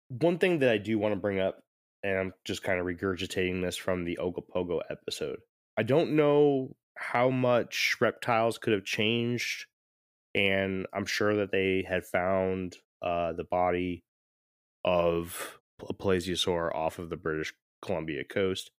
[0.10, 1.64] One thing that I do want to bring up,
[2.04, 5.40] and I'm just kind of regurgitating this from the Ogopogo episode.
[5.78, 9.66] I don't know how much reptiles could have changed,
[10.36, 14.04] and I'm sure that they had found uh, the body
[14.86, 18.72] of a plesiosaur off of the British Columbia coast.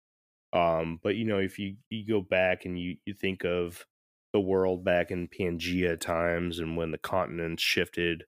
[0.52, 3.84] Um, but you know, if you, you go back and you, you think of
[4.32, 8.24] the world back in Pangea times and when the continents shifted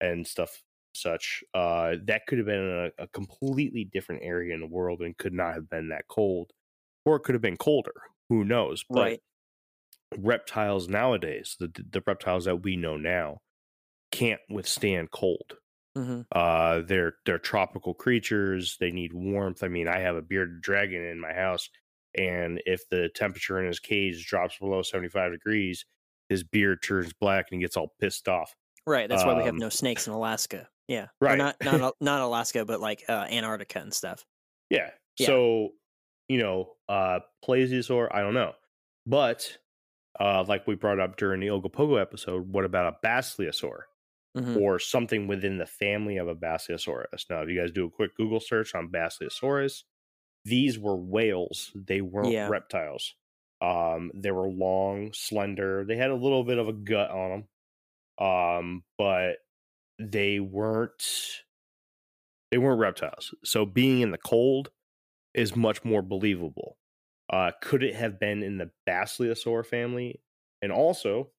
[0.00, 0.62] and stuff
[0.96, 5.16] such, uh, that could have been a, a completely different area in the world and
[5.18, 6.52] could not have been that cold,
[7.04, 7.94] or it could have been colder.
[8.30, 8.84] Who knows?
[8.94, 9.22] But Right.
[10.16, 13.38] reptiles nowadays, the the reptiles that we know now,
[14.12, 15.58] can't withstand cold.
[15.96, 18.76] hmm Uh, they're they're tropical creatures.
[18.80, 19.62] They need warmth.
[19.64, 21.70] I mean, I have a bearded dragon in my house,
[22.16, 25.86] and if the temperature in his cage drops below seventy five degrees,
[26.28, 28.56] his beard turns black and he gets all pissed off.
[28.86, 29.08] Right.
[29.08, 30.70] That's why we have Um, no snakes in Alaska.
[30.88, 31.04] Yeah.
[31.20, 31.38] Or Right.
[31.38, 34.24] not not not Alaska, but like uh, Antarctica and stuff.
[34.70, 34.90] Yeah.
[35.18, 35.26] Yeah.
[35.26, 35.70] So,
[36.28, 38.52] you know, uh plesiosaur, I don't know.
[39.06, 39.58] But
[40.20, 43.80] uh like we brought up during the Ogopogo episode, what about a basilosaur
[44.36, 44.60] Mhm.
[44.60, 47.28] or something within the family of a basilosaurus?
[47.30, 49.84] Now, if you guys do a quick Google search on basilosaurus,
[50.44, 51.72] these were whales.
[51.74, 52.48] They weren't Yeah.
[52.48, 53.14] reptiles.
[53.60, 55.84] Um they were long, slender.
[55.86, 57.30] They had a little bit of a gut on
[58.18, 58.26] them.
[58.26, 59.38] Um but
[59.98, 61.42] they weren't
[62.50, 63.34] they weren't reptiles.
[63.44, 64.70] So being in the cold
[65.34, 66.78] is much more believable.
[67.28, 70.20] Uh, could it have been in the Basilosaur family?
[70.62, 71.32] And also,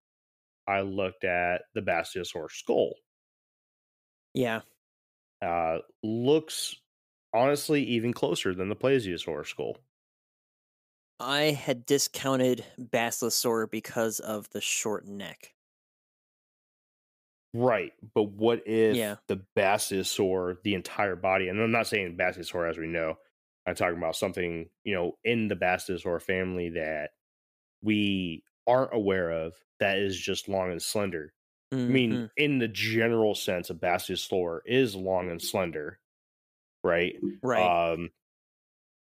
[0.68, 2.96] I looked at the Basilosaur skull.
[4.34, 4.62] Yeah.
[5.42, 6.76] Uh, looks
[7.34, 9.78] honestly even closer than the Plesiosaur skull.
[11.20, 15.54] I had discounted Basilosaur because of the short neck.
[17.60, 19.18] Right, but what if Yeah.
[19.28, 23.18] the Basilosaur, the entire body, and I'm not saying Basilosaur as we know,
[23.66, 27.12] I'm talking about something, you know, in the Basilosaur family that
[27.82, 31.34] we aren't aware of that is just long and slender.
[31.88, 32.32] I mean, Mhm.
[32.38, 36.00] in the general sense, a Basilosaur is long and slender,
[36.84, 37.16] right?
[37.42, 37.76] right.
[37.94, 38.12] Um,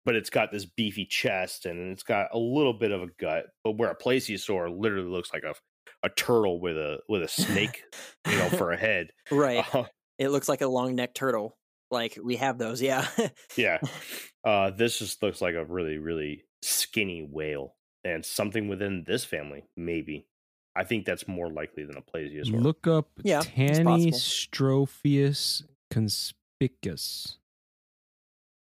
[0.04, 3.46] but it's got this beefy chest and it's got a little bit of a gut.
[3.64, 5.54] But where a Plesiosaur literally looks like a
[6.02, 7.82] a turtle with a with a snake,
[8.28, 9.08] you know, for a head.
[9.30, 9.64] right.
[9.74, 9.84] Uh,
[10.18, 11.58] It looks like a long neck turtle.
[11.90, 12.80] Like we have those.
[12.80, 13.06] Yeah.
[13.54, 13.78] yeah,
[14.44, 19.64] uh, this just looks like a really really skinny whale and something within this family,
[19.76, 20.26] maybe.
[20.74, 22.62] I think that's more likely than a Plesiosaur.
[22.62, 24.10] Look up Yeah, it's Tanny.
[24.10, 25.62] Strophius
[25.92, 27.36] conspicus.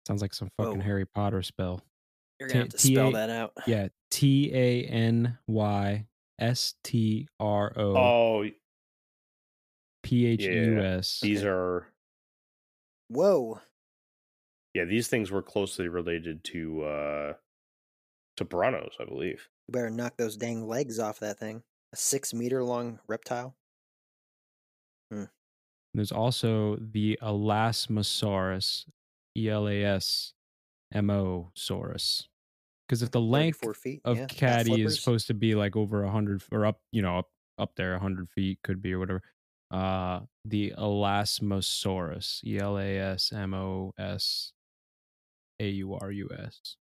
[0.07, 0.85] Sounds like some fucking Whoa.
[0.85, 1.81] Harry Potter spell.
[2.39, 3.53] You're gonna have T- spell TA that out.
[3.67, 6.05] Yeah, T A N Y
[6.41, 8.49] S T R O oh,
[10.03, 11.19] P H U S.
[11.21, 11.87] these are
[13.09, 13.59] Whoa.
[14.73, 17.33] yeah, these things were closely related to uh
[18.37, 19.47] to piranhas, I believe.
[19.67, 21.63] You better knock those dang legs off that thing.
[21.93, 23.55] A six meter long reptile.
[25.11, 25.25] Hmm.
[25.93, 28.85] There's also the Elasmosaurus,
[29.37, 30.33] E L A S
[30.93, 32.27] M O Saurus.
[32.91, 34.01] Because if the length 34 feet.
[34.03, 37.19] of yeah, caddy is supposed to be like over a hundred or up, you know,
[37.19, 39.21] up up there 100 feet could be or whatever
[39.71, 44.51] uh the elasmosaurus e l a s m o s
[45.61, 46.75] a u r u s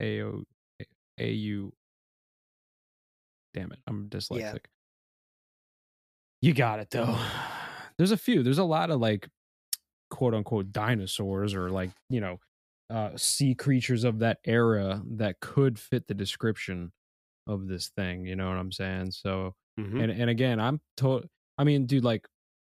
[0.00, 0.42] a o
[1.18, 1.72] a u
[3.52, 4.64] damn it i'm dyslexic.
[6.40, 7.18] You got it though.
[7.98, 9.28] There's a few there's a lot of like
[10.10, 12.38] quote unquote dinosaurs or like you know
[12.90, 16.92] uh sea creatures of that era that could fit the description
[17.46, 19.10] of this thing you know what i'm saying?
[19.12, 20.00] So Mhm.
[20.02, 21.28] and and again i'm told
[21.58, 22.28] i mean dude like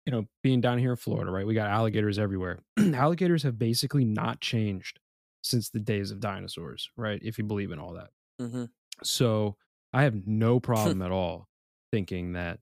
[0.06, 2.60] you know being down here in florida right we got alligators everywhere.
[2.78, 5.00] Alligators have basically not changed
[5.42, 8.10] since the days of dinosaurs right if you believe in all that.
[8.38, 8.64] Hmm
[9.02, 9.56] so
[9.92, 11.48] I have no problem at all
[11.92, 12.60] thinking that,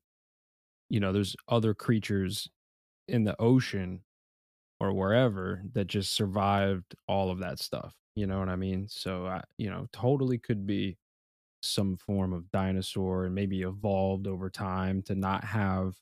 [0.88, 2.48] you know, there's other creatures
[3.08, 4.04] in the ocean
[4.80, 7.94] or wherever that just survived all of that stuff.
[8.14, 8.88] You know what I mean?
[8.88, 10.98] So I, you know, totally could be
[11.62, 15.96] some form of dinosaur and maybe evolved over time to not have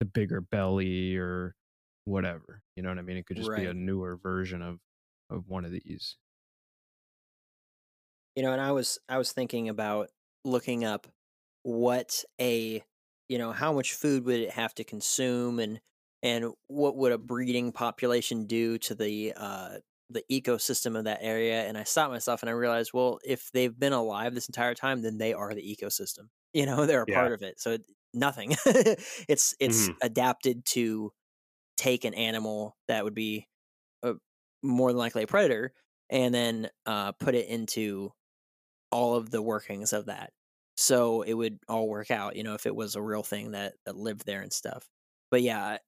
[0.00, 1.56] the bigger belly or
[2.04, 2.62] whatever.
[2.76, 3.16] You know what I mean?
[3.16, 4.80] It could just be a newer version of
[5.30, 6.18] of one of these.
[8.34, 10.10] You know, and I was I was thinking about
[10.44, 11.06] looking up
[11.62, 12.84] what a
[13.28, 15.80] you know how much food would it have to consume and
[16.26, 19.78] and what would a breeding population do to the uh
[20.10, 23.78] the ecosystem of that area and I stopped myself and I realized well if they've
[23.78, 27.08] been alive this entire time then they are the ecosystem you know they're a Yeah.
[27.08, 30.00] part of it so it, nothing it's it's Mhm.
[30.02, 31.12] adapted to
[31.76, 33.48] take an animal that would be
[34.02, 34.14] uh,
[34.62, 35.74] more than likely a predator
[36.10, 38.12] and then uh, put it into
[38.90, 40.32] all of the workings of that.
[40.76, 43.74] So it would all work out, you know, if it was a real thing that,
[43.86, 44.88] that lived there and stuff.
[45.30, 45.78] But yeah,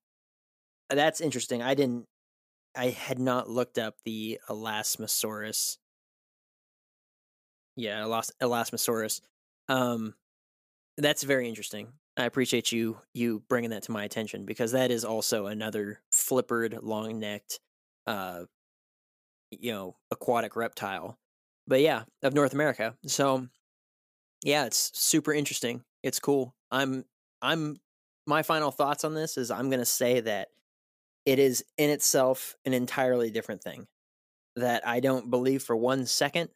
[0.91, 1.63] that's interesting.
[1.63, 2.07] I didn't,
[2.77, 5.79] I had not looked up the Elasmosaurus.
[7.77, 9.21] Yeah, Elas- Elasmosaurus.
[9.69, 10.15] Um,
[10.97, 11.93] that's very interesting.
[12.17, 16.77] I appreciate you you bringing that to my attention because that is also another flippered,
[16.83, 17.61] long necked,
[18.07, 18.45] uh,
[19.53, 21.17] you know, aquatic reptile.
[21.69, 22.97] But yeah, of North America.
[23.07, 23.47] So
[24.43, 25.85] yeah, it's super interesting.
[26.03, 26.55] It's cool.
[26.71, 27.05] I'm
[27.41, 27.77] I'm
[28.27, 30.49] my final thoughts on this is I'm going to say that
[31.29, 33.87] it is in itself an entirely different thing.
[34.57, 36.49] That I don't believe for one second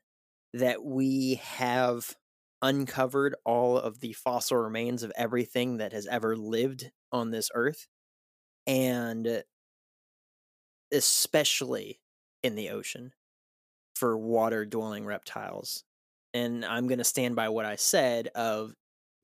[0.55, 2.16] that we have
[2.62, 7.87] uncovered all of the fossil remains of everything that has ever lived on this earth
[8.66, 9.43] and
[10.93, 12.01] especially
[12.43, 13.12] in the ocean
[13.97, 15.85] for water dwelling reptiles
[16.35, 18.73] and i'm going to stand by what i said of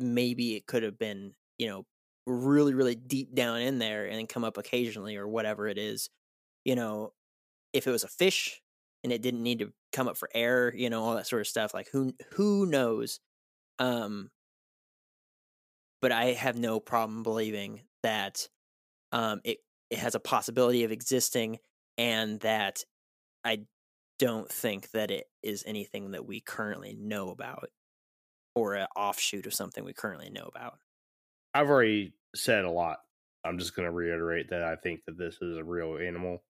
[0.01, 1.84] maybe it could have been you know
[2.28, 6.10] really really deep down in there and come up occasionally or whatever it is
[6.64, 7.12] you know
[7.72, 8.60] if it was a fish
[9.04, 11.46] and it didn't need to come up for air you know all that sort of
[11.46, 13.20] stuff like who who knows
[13.78, 14.30] um
[16.00, 18.48] but i have no problem believing that
[19.12, 19.58] um it
[19.90, 21.58] it has a possibility of existing
[21.96, 22.84] and that
[23.44, 23.60] i
[24.18, 27.70] don't think that it is anything that we currently know about
[28.58, 30.78] or an offshoot of something we currently know about.
[31.54, 32.98] I've already said a lot.
[33.44, 36.42] I'm just going to reiterate that I think that this is a real animal.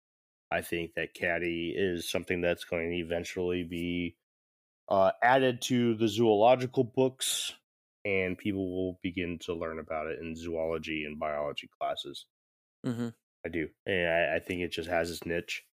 [0.50, 4.16] I think that caddy is something that's going to eventually be
[4.88, 7.52] uh, added to the zoological books,
[8.04, 12.26] and people will begin to learn about it in zoology and biology classes.
[12.86, 13.08] mm-hmm.
[13.46, 15.64] I do, and I, I think it just has its niche.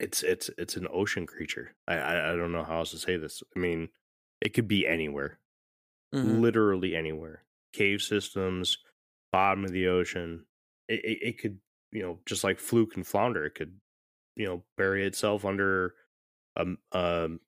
[0.00, 1.74] It's it's it's an ocean creature.
[1.86, 3.42] I, I I don't know how else to say this.
[3.56, 3.88] I mean,
[4.40, 5.38] it could be anywhere,
[6.14, 6.40] Mm-hmm.
[6.42, 7.44] literally anywhere.
[7.72, 8.78] Cave systems,
[9.34, 10.44] bottom of the ocean.
[10.88, 11.58] It, it it could
[11.90, 13.44] you know just like fluke and flounder.
[13.44, 13.74] It could
[14.36, 15.94] you know bury itself under
[16.56, 17.40] um um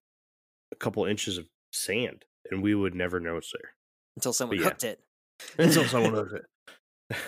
[0.72, 3.70] a couple inches of sand, and we would never notice there
[4.16, 4.64] until someone yeah.
[4.64, 5.00] hooked it
[5.58, 6.34] until someone hooked
[7.10, 7.16] it.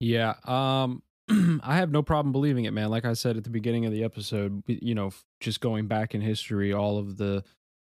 [0.00, 0.34] Yeah.
[0.44, 1.04] Um
[1.62, 2.90] I have no problem believing it, man.
[2.90, 6.20] Like I said at the beginning of the episode, you know, just going back in
[6.20, 7.44] history, all of the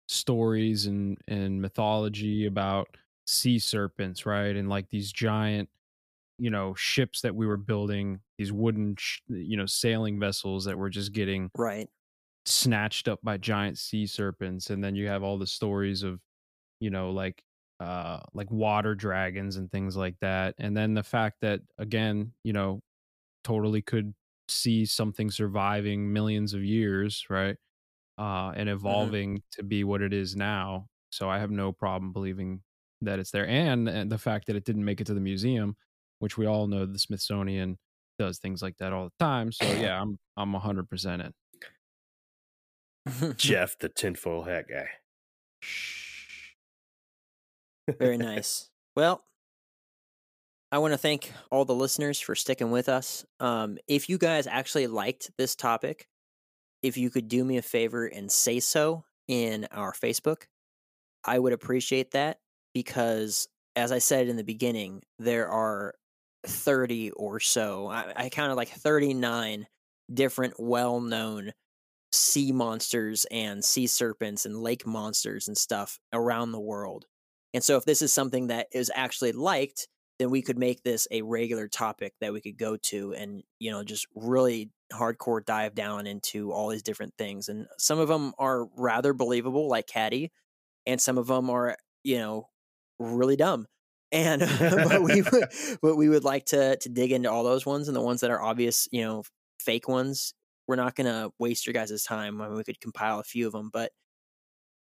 [0.06, 2.96] stories and and mythology about
[3.26, 4.56] sea serpents, right?
[4.56, 5.68] And like these giant,
[6.38, 10.78] you know, ships that we were building, these wooden, sh- you know, sailing vessels that
[10.78, 11.88] were just getting right
[12.44, 16.20] snatched up by giant sea serpents and then you have all the stories of
[16.80, 17.42] you know like
[17.80, 22.52] uh like water dragons and things like that and then the fact that again you
[22.52, 22.80] know
[23.44, 24.14] totally could
[24.48, 27.56] see something surviving millions of years right
[28.18, 32.62] uh and evolving to be what it is now so i have no problem believing
[33.02, 35.76] that it's there and, and the fact that it didn't make it to the museum
[36.18, 37.78] which we all know the smithsonian
[38.18, 41.32] does things like that all the time so yeah i'm i'm 100% in
[43.36, 44.88] Jeff, the tinfoil hat guy.
[45.60, 46.54] Shh.
[48.00, 49.22] very nice well
[50.72, 53.24] I want to thank all the listeners for sticking with us.
[53.38, 56.08] Um, if you guys actually liked this topic,
[56.82, 60.42] if you could do me a favor and say so in our Facebook,
[61.24, 62.40] I would appreciate that
[62.76, 65.94] because, as I said in the beginning, there are
[66.46, 69.66] 30 or so, I, I counted like 39
[70.12, 71.52] different well known
[72.12, 77.06] sea monsters and sea serpents and lake monsters and stuff around the world.
[77.54, 81.08] And so, if this is something that is actually liked, then we could make this
[81.10, 85.74] a regular topic that we could go to and, you know, just really hardcore dive
[85.74, 87.48] down into all these different things.
[87.48, 90.30] And some of them are rather believable, like Caddy,
[90.84, 92.48] and some of them are, you know,
[92.98, 93.66] really dumb.
[94.12, 95.48] And but we would,
[95.82, 98.30] but we would like to to dig into all those ones and the ones that
[98.30, 99.22] are obvious, you know,
[99.60, 100.34] fake ones.
[100.68, 102.40] We're not going to waste your guys' time.
[102.40, 103.92] I mean, we could compile a few of them, but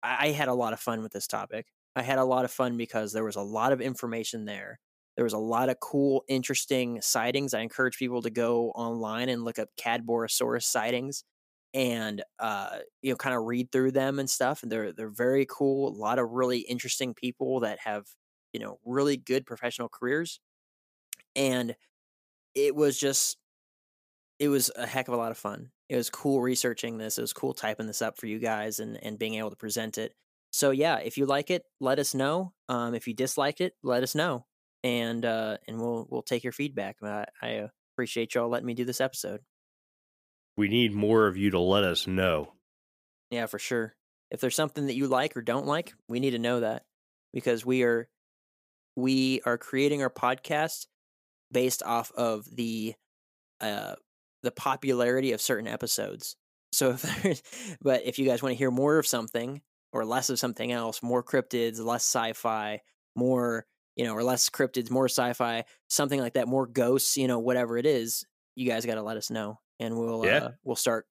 [0.02, 1.68] I, I had a lot of fun with this topic.
[1.94, 4.80] I had a lot of fun because there was a lot of information there
[5.18, 7.56] there was a lot of cool, interesting sightings.
[7.56, 11.24] I encourage people to go online and look up Cadborosaurus sightings
[11.74, 14.64] and uh, you know kind of read through them and stuff.
[14.64, 15.90] And they're they're very cool.
[15.90, 18.06] A lot of really interesting people that have
[18.54, 20.40] you know really good professional careers.
[21.36, 21.76] And
[22.56, 23.38] it was just
[24.40, 25.72] it was a heck of a lot of fun.
[25.90, 27.18] It was cool researching this.
[27.18, 29.98] It was cool typing this up for you guys and and being able to present
[29.98, 30.14] it.
[30.52, 32.54] So yeah, if you like it, let us know.
[32.70, 34.46] Um, if you dislike it, let us know
[34.84, 36.98] and uh, and we'll we'll take your feedback.
[37.04, 39.42] I, I appreciate y'all letting me do this episode.
[40.58, 42.54] We need more of you to let us know.
[43.30, 43.96] Yeah, for sure.
[44.32, 46.84] If there's something that you like or don't like, we need to know that
[47.34, 48.10] because we are
[48.96, 50.88] we are creating our podcast
[51.52, 52.96] based off of the
[53.62, 53.96] uh
[54.44, 56.36] the popularity of certain episodes.
[56.74, 57.44] So if there's
[57.82, 59.62] but if you guys want to hear more of something
[59.94, 62.82] or less of something else, more cryptids, less sci-fi,
[63.16, 67.40] more you know, or less cryptids, more sci-fi, something like that, more ghosts, you know,
[67.40, 70.38] whatever it is, you guys got to let us know, and we'll yeah.
[70.38, 71.06] uh, we'll start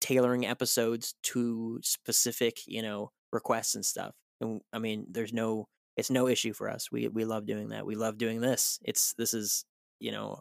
[0.00, 4.14] tailoring episodes to specific, you know, requests and stuff.
[4.40, 6.90] And I mean, there's no, it's no issue for us.
[6.90, 7.86] We we love doing that.
[7.86, 8.78] We love doing this.
[8.84, 9.64] It's this is,
[10.00, 10.40] you know,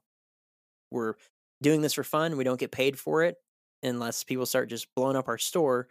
[0.91, 1.13] we're
[1.61, 2.37] doing this for fun.
[2.37, 3.35] We don't get paid for it
[3.83, 5.87] unless people start just blowing up our store.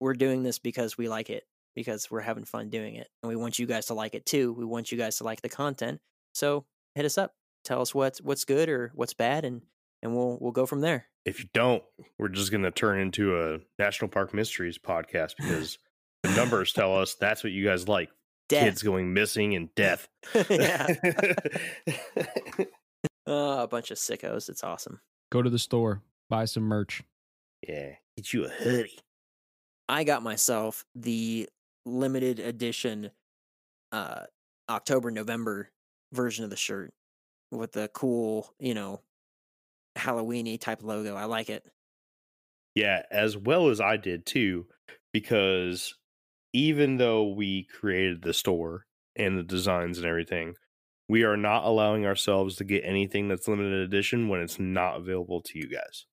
[0.00, 1.44] We're doing this because we like it
[1.74, 3.08] because we're having fun doing it.
[3.22, 4.52] And we want you guys to like it too.
[4.52, 6.00] We want you guys to like the content.
[6.34, 6.64] So
[6.94, 7.32] hit us up.
[7.64, 9.62] Tell us what's what's good or what's bad and
[10.02, 11.06] and we'll we'll go from there.
[11.24, 11.82] If you don't,
[12.18, 15.78] we're just gonna turn into a National Park Mysteries podcast because
[16.22, 18.10] the numbers tell us that's what you guys like.
[18.48, 18.64] Death.
[18.64, 20.08] Kids going missing and death.
[20.50, 20.86] yeah.
[23.26, 24.48] oh, a bunch of sickos.
[24.48, 25.00] It's awesome.
[25.30, 27.02] Go to the store, buy some merch.
[27.66, 27.94] Yeah.
[28.16, 28.98] Get you a hoodie.
[29.88, 31.48] I got myself the
[31.84, 33.10] limited edition
[33.90, 34.22] uh
[34.68, 35.70] October November
[36.12, 36.92] version of the shirt
[37.50, 39.00] with the cool, you know,
[39.96, 41.14] Halloweeny type logo.
[41.14, 41.64] I like it.
[42.74, 44.66] Yeah, as well as I did too,
[45.12, 45.94] because
[46.52, 48.86] even though we created the store
[49.16, 50.54] and the designs and everything,
[51.08, 55.42] we are not allowing ourselves to get anything that's limited edition when it's not available
[55.42, 56.06] to you guys.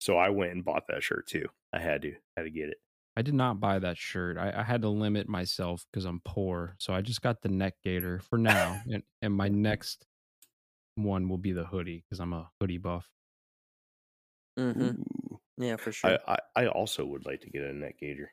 [0.00, 1.46] So I went and bought that shirt too.
[1.72, 2.78] I had to, had to get it.
[3.16, 4.38] I did not buy that shirt.
[4.38, 6.76] I, I had to limit myself because I'm poor.
[6.78, 8.80] So I just got the neck gaiter for now.
[8.86, 10.06] and, and my next
[11.04, 13.08] one will be the hoodie because I'm a hoodie buff.
[14.58, 15.02] Mm-hmm.
[15.58, 16.18] Yeah, for sure.
[16.26, 18.32] I, I, I, also would like to get a neck gaiter.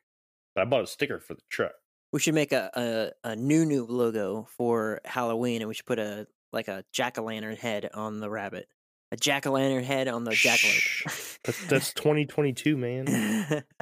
[0.54, 1.74] But I bought a sticker for the truck.
[2.12, 6.00] We should make a, a, a new new logo for Halloween and we should put
[6.00, 8.68] a like a jack o' lantern head on the rabbit.
[9.12, 11.38] A jack o' lantern head on the jackalope.
[11.44, 13.64] that's, that's 2022, man.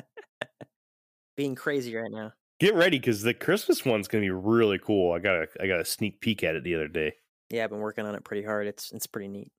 [1.38, 2.34] being crazy right now.
[2.60, 5.14] Get ready because the Christmas one's gonna be really cool.
[5.14, 7.14] I got a I got a sneak peek at it the other day.
[7.54, 8.66] Yeah, I've been working on it pretty hard.
[8.66, 9.52] It's it's pretty neat.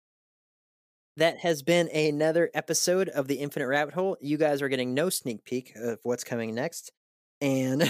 [1.16, 4.16] That has been another episode of the Infinite Rabbit Hole.
[4.20, 6.90] You guys are getting no sneak peek of what's coming next,
[7.40, 7.88] and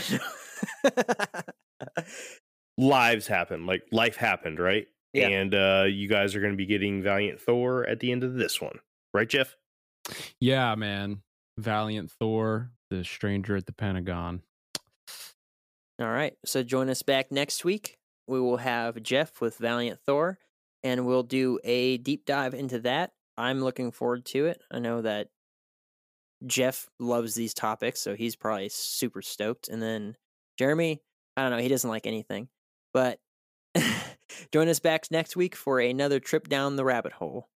[2.79, 3.65] lives happen.
[3.65, 4.87] Like life happened, right?
[5.15, 5.29] Yeah.
[5.29, 8.35] And uh, you guys are going to be getting Valiant Thor at the end of
[8.35, 8.81] this one,
[9.15, 9.57] right, Jeff?
[10.39, 11.23] Yeah, man.
[11.57, 14.43] Valiant Thor the stranger at the Pentagon.
[15.99, 16.35] All right.
[16.45, 17.97] So join us back next week.
[18.27, 20.39] We will have Jeff with Valiant Thor,
[20.83, 23.13] and we'll do a deep dive into that.
[23.37, 24.63] I'm looking forward to it.
[24.71, 25.29] I know that
[26.47, 29.69] Jeff loves these topics, so he's probably super stoked.
[29.69, 30.17] And then
[30.59, 31.03] Jeremy,
[31.37, 32.49] I don't know, he doesn't like anything.
[32.93, 33.19] But
[34.53, 37.49] join us back next week for another trip down the rabbit hole.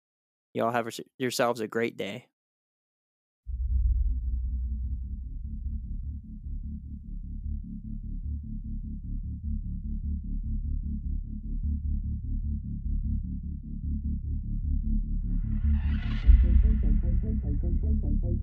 [0.53, 2.25] Y'all have yourselves a great day.